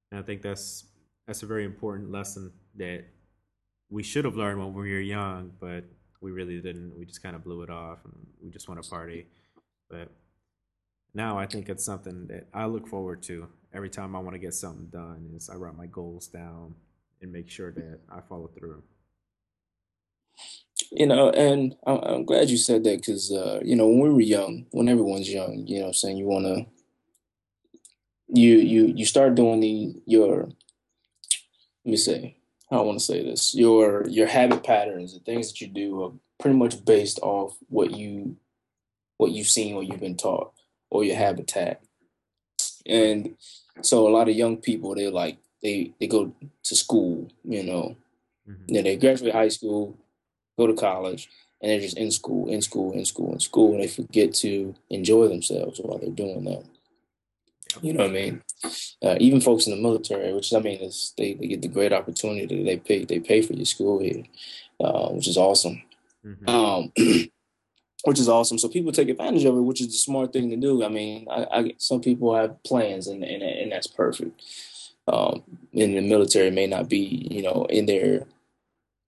And 0.09 0.19
I 0.21 0.23
think 0.23 0.41
that's 0.41 0.85
that's 1.27 1.43
a 1.43 1.45
very 1.45 1.65
important 1.65 2.11
lesson 2.11 2.51
that 2.75 3.03
we 3.89 4.01
should 4.01 4.25
have 4.25 4.35
learned 4.35 4.59
when 4.59 4.73
we 4.73 4.91
were 4.91 4.99
young, 4.99 5.51
but 5.59 5.83
we 6.21 6.31
really 6.31 6.59
didn't. 6.61 6.97
We 6.97 7.05
just 7.05 7.21
kind 7.21 7.35
of 7.35 7.43
blew 7.43 7.61
it 7.63 7.69
off, 7.69 7.99
and 8.05 8.15
we 8.41 8.49
just 8.49 8.67
want 8.67 8.81
to 8.81 8.89
party. 8.89 9.27
But 9.89 10.09
now 11.13 11.37
I 11.37 11.45
think 11.45 11.69
it's 11.69 11.85
something 11.85 12.27
that 12.27 12.47
I 12.53 12.65
look 12.65 12.87
forward 12.87 13.21
to 13.23 13.47
every 13.73 13.89
time 13.89 14.15
I 14.15 14.19
want 14.19 14.33
to 14.33 14.39
get 14.39 14.53
something 14.53 14.87
done. 14.87 15.31
Is 15.35 15.49
I 15.49 15.55
write 15.55 15.77
my 15.77 15.85
goals 15.85 16.27
down 16.27 16.75
and 17.21 17.31
make 17.31 17.49
sure 17.49 17.71
that 17.71 17.99
I 18.09 18.21
follow 18.21 18.47
through. 18.47 18.83
You 20.91 21.07
know, 21.07 21.29
and 21.31 21.75
I'm 21.85 22.23
glad 22.25 22.49
you 22.49 22.57
said 22.57 22.83
that 22.85 22.97
because, 22.97 23.31
uh, 23.31 23.59
you 23.63 23.75
know, 23.75 23.87
when 23.87 23.99
we 23.99 24.09
were 24.09 24.21
young, 24.21 24.67
when 24.71 24.87
everyone's 24.87 25.29
young, 25.29 25.65
you 25.67 25.81
know, 25.81 25.91
saying 25.91 26.17
you 26.17 26.25
want 26.25 26.45
to, 26.45 26.65
you 28.29 28.57
you 28.57 28.85
you 28.95 29.05
start 29.05 29.35
doing 29.35 29.59
the 29.59 29.95
your, 30.05 30.49
let 31.87 31.91
me 31.91 31.97
say, 31.97 32.35
how 32.69 32.79
I 32.79 32.83
want 32.83 32.99
to 32.99 33.05
say 33.05 33.23
this, 33.23 33.55
your 33.55 34.05
your 34.09 34.27
habit 34.27 34.61
patterns, 34.61 35.13
the 35.13 35.21
things 35.21 35.47
that 35.47 35.61
you 35.61 35.67
do 35.67 36.03
are 36.03 36.11
pretty 36.37 36.57
much 36.57 36.83
based 36.83 37.17
off 37.23 37.55
what 37.69 37.91
you 37.91 38.35
what 39.15 39.31
you've 39.31 39.47
seen 39.47 39.73
what 39.73 39.87
you've 39.87 40.01
been 40.01 40.17
taught 40.17 40.51
or 40.89 41.05
your 41.05 41.15
habitat. 41.15 41.81
And 42.85 43.37
so 43.81 44.05
a 44.05 44.11
lot 44.11 44.27
of 44.27 44.35
young 44.35 44.57
people, 44.57 44.95
they're 44.95 45.09
like, 45.09 45.37
they 45.63 45.93
they 45.97 46.07
go 46.07 46.33
to 46.63 46.75
school, 46.75 47.31
you 47.45 47.63
know. 47.63 47.95
Mm-hmm. 48.49 48.73
Then 48.73 48.83
they 48.83 48.97
graduate 48.97 49.33
high 49.33 49.47
school, 49.47 49.97
go 50.59 50.67
to 50.67 50.73
college, 50.73 51.29
and 51.61 51.71
they're 51.71 51.79
just 51.79 51.97
in 51.97 52.11
school, 52.11 52.49
in 52.49 52.61
school, 52.61 52.91
in 52.91 53.05
school, 53.05 53.31
in 53.31 53.39
school, 53.39 53.71
and 53.71 53.81
they 53.81 53.87
forget 53.87 54.33
to 54.35 54.75
enjoy 54.89 55.29
themselves 55.29 55.79
while 55.81 55.99
they're 55.99 56.09
doing 56.09 56.43
that. 56.43 56.65
You 57.81 57.93
know 57.93 58.03
what 58.03 58.11
I 58.11 58.13
mean? 58.13 58.41
Uh, 59.03 59.15
even 59.19 59.41
folks 59.41 59.67
in 59.67 59.75
the 59.75 59.81
military, 59.81 60.33
which 60.33 60.53
I 60.53 60.59
mean, 60.59 60.79
is 60.79 61.13
they, 61.17 61.33
they 61.33 61.47
get 61.47 61.61
the 61.61 61.67
great 61.67 61.93
opportunity. 61.93 62.63
They 62.63 62.77
pay 62.77 63.05
they 63.05 63.19
pay 63.19 63.41
for 63.41 63.53
your 63.53 63.65
school 63.65 63.99
here, 63.99 64.23
uh, 64.79 65.09
which 65.09 65.27
is 65.27 65.37
awesome. 65.37 65.81
Mm-hmm. 66.25 66.49
Um, 66.49 66.91
which 68.03 68.19
is 68.19 68.29
awesome. 68.29 68.57
So 68.57 68.69
people 68.69 68.91
take 68.91 69.09
advantage 69.09 69.45
of 69.45 69.55
it, 69.55 69.61
which 69.61 69.81
is 69.81 69.87
the 69.87 69.93
smart 69.93 70.33
thing 70.33 70.49
to 70.49 70.55
do. 70.55 70.83
I 70.83 70.89
mean, 70.89 71.27
I, 71.29 71.47
I 71.51 71.73
some 71.77 72.01
people 72.01 72.35
have 72.35 72.61
plans, 72.63 73.07
and 73.07 73.23
and, 73.23 73.43
and 73.43 73.71
that's 73.71 73.87
perfect. 73.87 74.41
Um, 75.07 75.43
in 75.71 75.95
the 75.95 76.01
military, 76.01 76.51
may 76.51 76.67
not 76.67 76.89
be 76.89 77.27
you 77.29 77.41
know 77.41 77.65
in 77.69 77.85
their 77.85 78.25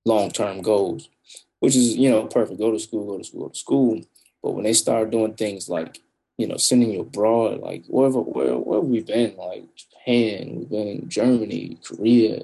long 0.06 0.32
term 0.32 0.62
goals, 0.62 1.10
which 1.60 1.76
is 1.76 1.96
you 1.96 2.10
know 2.10 2.26
perfect. 2.26 2.60
Go 2.60 2.72
to 2.72 2.80
school, 2.80 3.06
go 3.06 3.18
to 3.18 3.24
school, 3.24 3.44
go 3.44 3.50
to 3.50 3.60
school. 3.60 4.02
But 4.42 4.52
when 4.52 4.64
they 4.64 4.74
start 4.74 5.12
doing 5.12 5.34
things 5.34 5.68
like 5.68 6.00
you 6.40 6.48
know 6.48 6.56
sending 6.56 6.92
you 6.92 7.02
abroad, 7.02 7.60
like 7.60 7.84
wherever 7.88 8.22
where 8.22 8.58
where 8.58 8.80
we've 8.80 9.06
been, 9.06 9.36
like 9.36 9.66
Japan, 9.76 10.56
we've 10.56 10.70
been 10.70 10.88
in 10.88 11.10
Germany, 11.10 11.78
Korea, 11.84 12.44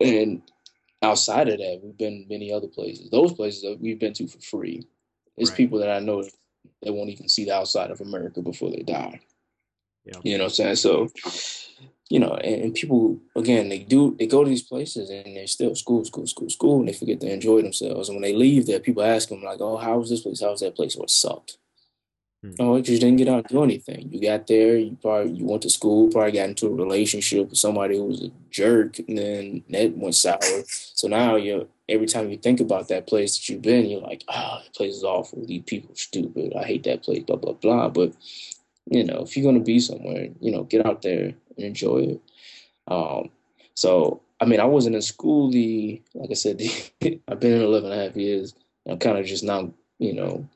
and 0.00 0.42
outside 1.00 1.48
of 1.48 1.58
that, 1.58 1.80
we've 1.84 1.96
been 1.96 2.26
many 2.28 2.52
other 2.52 2.66
places. 2.66 3.10
Those 3.10 3.32
places 3.32 3.62
that 3.62 3.78
we've 3.80 4.00
been 4.00 4.12
to 4.14 4.26
for 4.26 4.40
free. 4.40 4.84
It's 5.36 5.50
right. 5.50 5.56
people 5.56 5.78
that 5.78 5.90
I 5.90 6.00
know 6.00 6.24
that 6.82 6.92
won't 6.92 7.10
even 7.10 7.28
see 7.28 7.44
the 7.44 7.54
outside 7.54 7.92
of 7.92 8.00
America 8.00 8.42
before 8.42 8.72
they 8.72 8.82
die. 8.82 9.20
Yeah. 10.04 10.18
You 10.24 10.38
know 10.38 10.44
what 10.44 10.58
I'm 10.58 10.74
saying? 10.74 10.76
So 10.76 11.12
you 12.10 12.18
know, 12.18 12.34
and, 12.34 12.62
and, 12.62 12.74
people 12.74 13.20
again 13.36 13.68
they 13.68 13.78
do 13.78 14.16
they 14.18 14.26
go 14.26 14.42
to 14.42 14.50
these 14.50 14.64
places 14.64 15.10
and 15.10 15.36
they're 15.36 15.46
still 15.46 15.76
school, 15.76 16.04
school, 16.04 16.26
school, 16.26 16.50
school, 16.50 16.80
and 16.80 16.88
they 16.88 16.92
forget 16.92 17.20
to 17.20 17.32
enjoy 17.32 17.62
themselves. 17.62 18.08
And 18.08 18.16
when 18.16 18.22
they 18.22 18.34
leave 18.34 18.66
there, 18.66 18.80
people 18.80 19.04
ask 19.04 19.28
them 19.28 19.44
like, 19.44 19.60
"Oh, 19.60 19.76
how 19.76 19.98
was 19.98 20.10
this 20.10 20.22
place? 20.22 20.40
How 20.40 20.50
was 20.50 20.60
that 20.62 20.74
place? 20.74 20.96
What 20.96 21.08
sucked?" 21.08 21.56
Hmm. 22.42 22.52
Oh, 22.60 22.76
because 22.76 22.90
you 22.90 23.00
didn't 23.00 23.16
get 23.16 23.28
out 23.28 23.38
and 23.38 23.48
do 23.48 23.64
anything. 23.64 24.10
You 24.12 24.20
got 24.20 24.46
there, 24.46 24.76
you 24.76 24.96
probably 25.02 25.32
you 25.32 25.44
went 25.44 25.62
to 25.62 25.70
school, 25.70 26.08
probably 26.08 26.32
got 26.32 26.48
into 26.48 26.66
a 26.66 26.70
relationship 26.70 27.48
with 27.50 27.58
somebody 27.58 27.96
who 27.96 28.04
was 28.04 28.22
a 28.22 28.30
jerk, 28.50 29.00
and 29.00 29.18
then 29.18 29.64
that 29.70 29.96
went 29.96 30.14
sour. 30.14 30.38
So 30.66 31.08
now 31.08 31.34
you 31.36 31.68
every 31.88 32.06
time 32.06 32.30
you 32.30 32.36
think 32.36 32.60
about 32.60 32.88
that 32.88 33.08
place 33.08 33.36
that 33.36 33.48
you've 33.48 33.62
been, 33.62 33.86
you're 33.86 34.00
like, 34.00 34.22
"Oh, 34.28 34.58
that 34.62 34.74
place 34.74 34.94
is 34.94 35.04
awful. 35.04 35.44
These 35.44 35.62
people 35.66 35.92
are 35.92 35.96
stupid. 35.96 36.54
I 36.54 36.62
hate 36.64 36.84
that 36.84 37.02
place." 37.02 37.24
Blah 37.24 37.36
blah 37.36 37.54
blah. 37.54 37.88
But 37.88 38.12
you 38.90 39.04
know, 39.04 39.22
if 39.22 39.36
you're 39.36 39.50
gonna 39.50 39.64
be 39.64 39.80
somewhere, 39.80 40.28
you 40.40 40.52
know, 40.52 40.62
get 40.62 40.86
out 40.86 41.02
there 41.02 41.34
and 41.56 41.66
enjoy 41.66 41.98
it. 41.98 42.20
Um, 42.86 43.30
so, 43.74 44.22
I 44.40 44.44
mean, 44.46 44.60
I 44.60 44.64
wasn't 44.64 44.96
in 44.96 45.02
school 45.02 45.50
the, 45.50 46.02
like 46.14 46.30
I 46.30 46.34
said, 46.34 46.58
the, 46.58 47.20
I've 47.28 47.40
been 47.40 47.52
in 47.52 47.62
11 47.62 47.92
and 47.92 48.00
a 48.00 48.04
half 48.06 48.16
years. 48.16 48.54
I'm 48.88 48.98
kind 48.98 49.18
of 49.18 49.26
just 49.26 49.44
now, 49.44 49.72
you 49.98 50.14
know, 50.14 50.48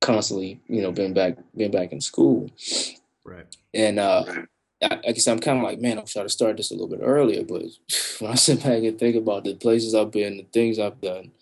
constantly, 0.00 0.60
you 0.68 0.82
know, 0.82 0.92
been 0.92 1.14
back, 1.14 1.36
been 1.56 1.70
back 1.70 1.92
in 1.92 2.00
school. 2.00 2.50
Right. 3.24 3.46
And, 3.74 3.98
uh, 3.98 4.24
I, 4.82 5.00
I 5.08 5.12
guess 5.12 5.26
I'm 5.26 5.38
kind 5.38 5.58
of 5.58 5.64
like, 5.64 5.80
man, 5.80 5.98
I 5.98 6.02
wish 6.02 6.16
I'd 6.16 6.20
have 6.20 6.32
started 6.32 6.58
this 6.58 6.70
a 6.70 6.74
little 6.74 6.88
bit 6.88 7.00
earlier. 7.02 7.42
But 7.44 7.62
when 8.18 8.30
I 8.30 8.34
sit 8.34 8.62
back 8.62 8.82
and 8.82 8.98
think 8.98 9.16
about 9.16 9.44
the 9.44 9.54
places 9.54 9.94
I've 9.94 10.10
been, 10.10 10.36
the 10.38 10.46
things 10.52 10.78
I've 10.78 11.00
done, 11.00 11.32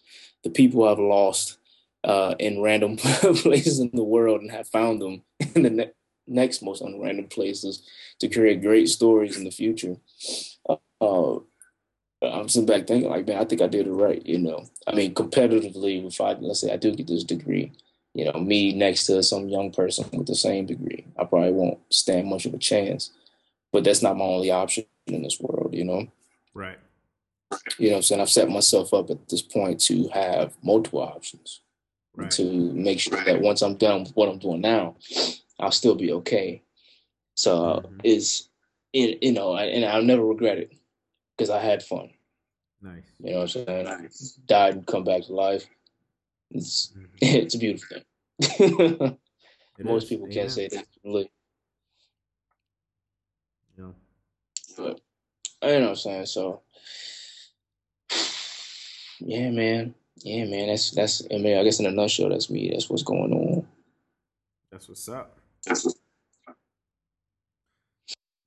the 0.42 0.50
people 0.50 0.84
I've 0.84 0.98
lost 0.98 1.58
uh, 2.04 2.34
in 2.38 2.60
random 2.60 2.96
places 2.96 3.80
in 3.80 3.90
the 3.92 4.04
world 4.04 4.42
and 4.42 4.50
have 4.50 4.68
found 4.68 5.00
them 5.00 5.22
in 5.54 5.62
the 5.62 5.70
ne- 5.70 5.92
next 6.26 6.62
most 6.62 6.82
unrandom 6.82 7.30
places 7.30 7.82
to 8.20 8.28
create 8.28 8.62
great 8.62 8.88
stories 8.88 9.36
in 9.36 9.44
the 9.44 9.50
future. 9.50 9.96
Uh, 11.00 11.38
I'm 12.22 12.48
sitting 12.48 12.66
back 12.66 12.86
thinking 12.86 13.10
like, 13.10 13.26
man, 13.26 13.38
I 13.38 13.44
think 13.44 13.60
I 13.60 13.66
did 13.66 13.86
it 13.86 13.92
right. 13.92 14.24
You 14.24 14.38
know, 14.38 14.64
I 14.86 14.94
mean, 14.94 15.14
competitively, 15.14 16.06
if 16.06 16.20
I 16.20 16.32
let's 16.34 16.60
say 16.60 16.72
I 16.72 16.76
do 16.76 16.94
get 16.94 17.06
this 17.06 17.24
degree, 17.24 17.72
you 18.14 18.24
know, 18.24 18.38
me 18.38 18.72
next 18.72 19.07
to 19.07 19.22
some 19.22 19.48
young 19.48 19.72
person 19.72 20.07
with 20.12 20.27
the 20.27 20.35
same 20.35 20.66
degree, 20.66 21.05
I 21.18 21.24
probably 21.24 21.53
won't 21.53 21.79
stand 21.90 22.29
much 22.29 22.46
of 22.46 22.55
a 22.55 22.59
chance. 22.59 23.11
But 23.72 23.83
that's 23.85 24.03
not 24.03 24.16
my 24.16 24.24
only 24.24 24.53
option 24.53 24.85
in 25.09 25.22
this 25.22 25.40
world, 25.40 25.74
you 25.74 25.85
know. 25.85 26.07
Right. 26.55 26.79
You 27.79 27.90
know 27.90 27.96
I'm 27.96 28.03
saying? 28.03 28.20
I've 28.20 28.31
set 28.31 28.48
myself 28.48 28.94
up 28.94 29.11
at 29.11 29.29
this 29.29 29.42
point 29.42 29.81
to 29.83 30.09
have 30.09 30.57
multiple 30.62 31.00
options. 31.00 31.61
Right. 32.16 32.31
To 32.33 32.72
make 32.72 33.00
sure 33.00 33.22
that 33.24 33.40
once 33.40 33.62
I'm 33.62 33.74
done 33.74 34.05
with 34.05 34.12
what 34.14 34.29
I'm 34.29 34.38
doing 34.38 34.61
now, 34.61 34.94
I'll 35.59 35.72
still 35.72 35.96
be 35.96 36.12
okay. 36.12 36.62
So 37.35 37.83
mm-hmm. 37.85 37.98
is 38.05 38.48
it 38.92 39.22
you 39.22 39.33
know, 39.33 39.57
and 39.57 39.85
I'll 39.85 40.03
never 40.03 40.24
regret 40.24 40.59
it 40.59 40.72
because 41.37 41.50
I 41.50 41.61
had 41.61 41.83
fun. 41.83 42.11
Nice. 42.81 43.03
You 43.18 43.33
know 43.33 43.40
what 43.40 43.57
I'm 43.57 43.66
saying? 43.66 43.85
Nice. 43.85 44.38
Died 44.46 44.74
and 44.74 44.87
come 44.87 45.03
back 45.03 45.24
to 45.24 45.35
life. 45.35 45.66
It's 46.54 46.92
mm-hmm. 46.96 47.04
it's 47.20 47.54
a 47.54 47.58
beautiful 47.58 47.98
thing. 48.40 49.18
Most 49.84 50.04
is. 50.04 50.08
people 50.08 50.28
can't 50.28 50.50
say 50.50 50.68
that. 50.68 50.86
Really. 51.04 51.30
Yeah. 53.76 53.90
But 54.76 55.00
you 55.62 55.68
know 55.68 55.80
what 55.80 55.88
I'm 55.90 55.96
saying. 55.96 56.26
So 56.26 56.62
yeah, 59.20 59.50
man. 59.50 59.94
Yeah, 60.18 60.44
man. 60.44 60.68
That's 60.68 60.92
that's. 60.92 61.22
I 61.32 61.38
mean, 61.38 61.58
I 61.58 61.64
guess 61.64 61.80
in 61.80 61.86
a 61.86 61.90
nutshell, 61.90 62.30
that's 62.30 62.50
me. 62.50 62.70
That's 62.70 62.88
what's 62.88 63.02
going 63.02 63.32
on. 63.32 63.66
That's 64.70 64.88
what's 64.88 65.08
up. 65.08 65.38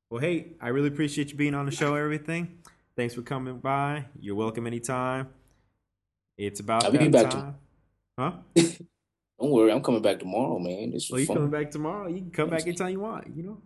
Well, 0.09 0.21
hey, 0.21 0.53
I 0.61 0.69
really 0.69 0.87
appreciate 0.87 1.31
you 1.31 1.35
being 1.35 1.53
on 1.53 1.65
the 1.65 1.71
show. 1.71 1.95
Everything. 1.95 2.59
Thanks 2.95 3.13
for 3.13 3.21
coming 3.21 3.59
by. 3.59 4.05
You're 4.19 4.35
welcome 4.35 4.65
anytime. 4.65 5.27
It's 6.37 6.59
about 6.61 6.85
I'll 6.85 6.91
that 6.91 7.11
back 7.11 7.29
time. 7.29 7.55
Huh? 8.17 8.31
Don't 8.55 9.51
worry, 9.51 9.71
I'm 9.71 9.83
coming 9.83 10.01
back 10.01 10.19
tomorrow, 10.19 10.57
man. 10.57 10.91
This 10.91 11.09
well, 11.11 11.19
you 11.19 11.27
coming 11.27 11.49
back 11.49 11.69
tomorrow? 11.69 12.07
You 12.07 12.21
can 12.21 12.31
come 12.31 12.49
back 12.49 12.63
anytime 12.63 12.91
you 12.91 13.01
want. 13.01 13.27
You 13.35 13.43
know, 13.43 13.61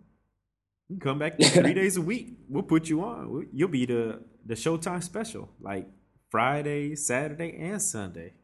you 0.88 0.96
can 0.96 1.00
come 1.00 1.18
back 1.18 1.40
three 1.42 1.72
days 1.72 1.96
a 1.96 2.02
week. 2.02 2.36
We'll 2.48 2.62
put 2.62 2.88
you 2.88 3.02
on. 3.02 3.48
You'll 3.52 3.68
be 3.68 3.86
the 3.86 4.20
the 4.44 4.54
Showtime 4.54 5.02
special, 5.02 5.48
like 5.60 5.86
Friday, 6.30 6.94
Saturday, 6.96 7.56
and 7.58 7.80
Sunday. 7.80 8.34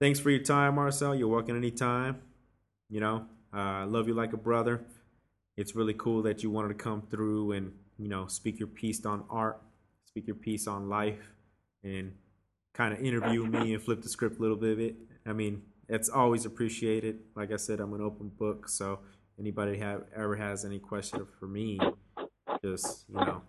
Thanks 0.00 0.20
for 0.20 0.30
your 0.30 0.42
time, 0.42 0.76
Marcell. 0.76 1.14
You're 1.14 1.28
welcome 1.28 1.56
anytime. 1.56 2.22
You 2.88 3.00
know, 3.00 3.26
I 3.52 3.82
uh, 3.82 3.86
love 3.86 4.08
you 4.08 4.14
like 4.14 4.32
a 4.32 4.36
brother. 4.36 4.82
It's 5.56 5.74
really 5.74 5.94
cool 5.94 6.22
that 6.22 6.42
you 6.42 6.50
wanted 6.50 6.68
to 6.68 6.74
come 6.74 7.02
through 7.10 7.52
and, 7.52 7.72
you 7.98 8.08
know, 8.08 8.26
speak 8.26 8.58
your 8.58 8.68
piece 8.68 9.04
on 9.04 9.24
art, 9.28 9.60
speak 10.06 10.26
your 10.26 10.36
piece 10.36 10.66
on 10.66 10.88
life, 10.88 11.32
and 11.84 12.12
kind 12.74 12.94
of 12.94 13.00
interview 13.00 13.46
me 13.50 13.74
and 13.74 13.82
flip 13.82 14.02
the 14.02 14.08
script 14.08 14.38
a 14.38 14.42
little 14.42 14.56
bit. 14.56 14.96
I 15.26 15.32
mean, 15.32 15.62
it's 15.88 16.08
always 16.08 16.46
appreciated. 16.46 17.20
Like 17.34 17.52
I 17.52 17.56
said, 17.56 17.80
I'm 17.80 17.92
an 17.92 18.00
open 18.00 18.28
book, 18.28 18.68
so 18.68 19.00
anybody 19.38 19.78
have 19.78 20.04
ever 20.14 20.36
has 20.36 20.64
any 20.64 20.78
question 20.78 21.26
for 21.38 21.46
me, 21.46 21.78
just 22.62 23.04
you 23.08 23.16
know, 23.16 23.42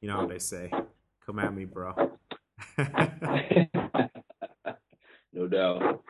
you 0.00 0.08
know 0.08 0.18
what 0.18 0.28
they 0.28 0.38
say, 0.38 0.70
come 1.24 1.38
at 1.38 1.54
me, 1.54 1.64
bro. 1.64 1.94
no 5.32 5.48
doubt. 5.48 6.02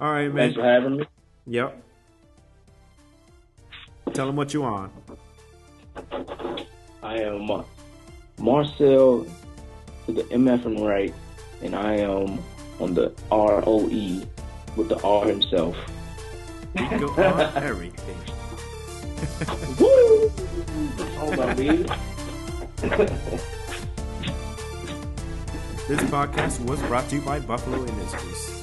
All 0.00 0.12
right, 0.12 0.28
man. 0.28 0.36
Thanks 0.36 0.56
for 0.56 0.64
having 0.64 0.96
me. 0.96 1.04
Yep. 1.46 1.82
Tell 4.12 4.26
them 4.26 4.36
what 4.36 4.52
you 4.52 4.64
on. 4.64 4.90
I 7.02 7.18
am 7.18 7.64
Marcell 8.38 9.26
to 10.06 10.12
the 10.12 10.22
MF 10.24 10.64
and 10.66 10.86
right, 10.86 11.14
and 11.62 11.74
I 11.74 11.94
am 11.94 12.38
on 12.80 12.94
the 12.94 13.12
ROE 13.30 14.22
with 14.76 14.88
the 14.88 15.00
R 15.02 15.26
himself. 15.26 15.76
Oh, 16.78 16.98
go 16.98 17.08
on 17.24 17.62
everything. 17.64 18.16
Woo! 19.80 20.30
Oh 21.18 21.34
my 21.36 21.52
This 25.88 26.00
podcast 26.08 26.64
was 26.64 26.80
brought 26.82 27.08
to 27.08 27.16
you 27.16 27.22
by 27.22 27.40
Buffalo 27.40 27.84
Industries. 27.84 28.59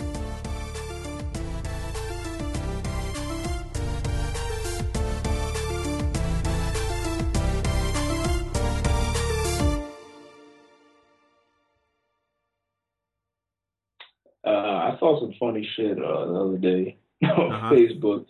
Funny 15.57 15.69
shit 15.75 15.97
uh, 15.97 16.25
the 16.25 16.33
other 16.33 16.57
day 16.57 16.97
on 17.23 17.51
uh-huh. 17.51 17.71
Facebook. 17.71 18.25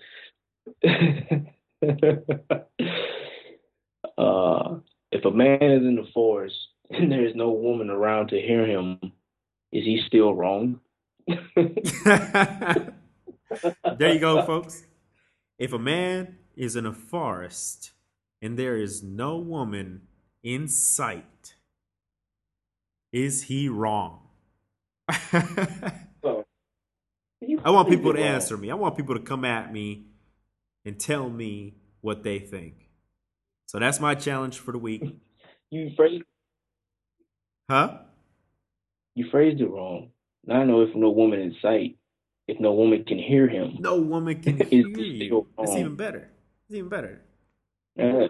uh, 4.17 4.75
if 5.11 5.25
a 5.25 5.31
man 5.31 5.61
is 5.61 5.83
in 5.83 5.95
the 5.95 6.07
forest 6.13 6.69
and 6.89 7.11
there 7.11 7.25
is 7.25 7.35
no 7.35 7.51
woman 7.51 7.89
around 7.89 8.29
to 8.29 8.39
hear 8.39 8.65
him, 8.65 8.99
is 9.71 9.83
he 9.83 10.01
still 10.07 10.33
wrong? 10.33 10.79
there 11.27 11.33
you 14.13 14.19
go, 14.19 14.45
folks. 14.45 14.83
If 15.59 15.73
a 15.73 15.79
man 15.79 16.37
is 16.55 16.75
in 16.75 16.85
a 16.85 16.93
forest 16.93 17.91
and 18.41 18.57
there 18.57 18.77
is 18.77 19.03
no 19.03 19.37
woman 19.37 20.03
in 20.43 20.67
sight, 20.67 21.55
is 23.11 23.43
he 23.43 23.67
wrong? 23.67 24.21
I 27.67 27.69
want 27.69 27.89
people 27.89 28.13
to 28.13 28.23
answer 28.23 28.55
me. 28.55 28.71
I 28.71 28.75
want 28.75 28.95
people 28.95 29.15
to 29.15 29.21
come 29.21 29.43
at 29.43 29.73
me 29.73 30.05
and 30.85 30.97
tell 30.97 31.29
me 31.29 31.75
what 31.99 32.23
they 32.23 32.39
think. 32.39 32.87
So 33.65 33.77
that's 33.77 33.99
my 33.99 34.15
challenge 34.15 34.57
for 34.57 34.71
the 34.71 34.77
week. 34.77 35.03
You 35.69 35.91
phrased 35.97 36.23
Huh? 37.69 37.97
you 39.15 39.29
phrased 39.29 39.59
it 39.59 39.69
wrong. 39.69 40.11
Now 40.45 40.61
I 40.61 40.63
know 40.63 40.79
if 40.83 40.95
no 40.95 41.09
woman 41.09 41.41
in 41.41 41.57
sight, 41.61 41.97
if 42.47 42.57
no 42.61 42.73
woman 42.73 43.03
can 43.03 43.17
hear 43.19 43.49
him. 43.49 43.75
No 43.79 43.99
woman 43.99 44.41
can 44.41 44.55
hear 44.69 44.87
you. 44.87 45.45
It's 45.59 45.75
even 45.75 45.97
better. 45.97 46.29
It's 46.69 46.77
even 46.77 46.87
better. 46.87 47.21
Man, 47.97 48.29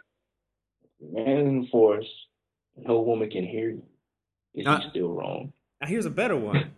man 1.00 1.28
in 1.28 1.68
force, 1.72 2.10
no 2.76 3.02
woman 3.02 3.30
can 3.30 3.46
hear 3.46 3.70
you. 3.70 3.84
Is 4.56 4.66
Uh, 4.66 4.80
he 4.80 4.90
still 4.90 5.10
wrong? 5.14 5.54
Now 5.80 5.88
here's 5.90 6.08
a 6.08 6.10
better 6.10 6.36
one. 6.36 6.72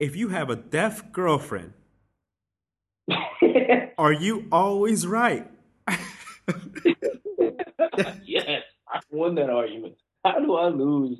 If 0.00 0.16
you 0.16 0.28
have 0.28 0.50
a 0.50 0.56
deaf 0.56 1.12
girlfriend, 1.12 1.72
are 3.98 4.12
you 4.12 4.46
always 4.52 5.06
right? 5.06 5.50
yes, 8.24 8.62
I 8.88 9.00
won 9.10 9.34
that 9.36 9.50
argument. 9.50 9.94
How 10.24 10.38
do 10.40 10.54
I 10.56 10.68
lose 10.68 11.18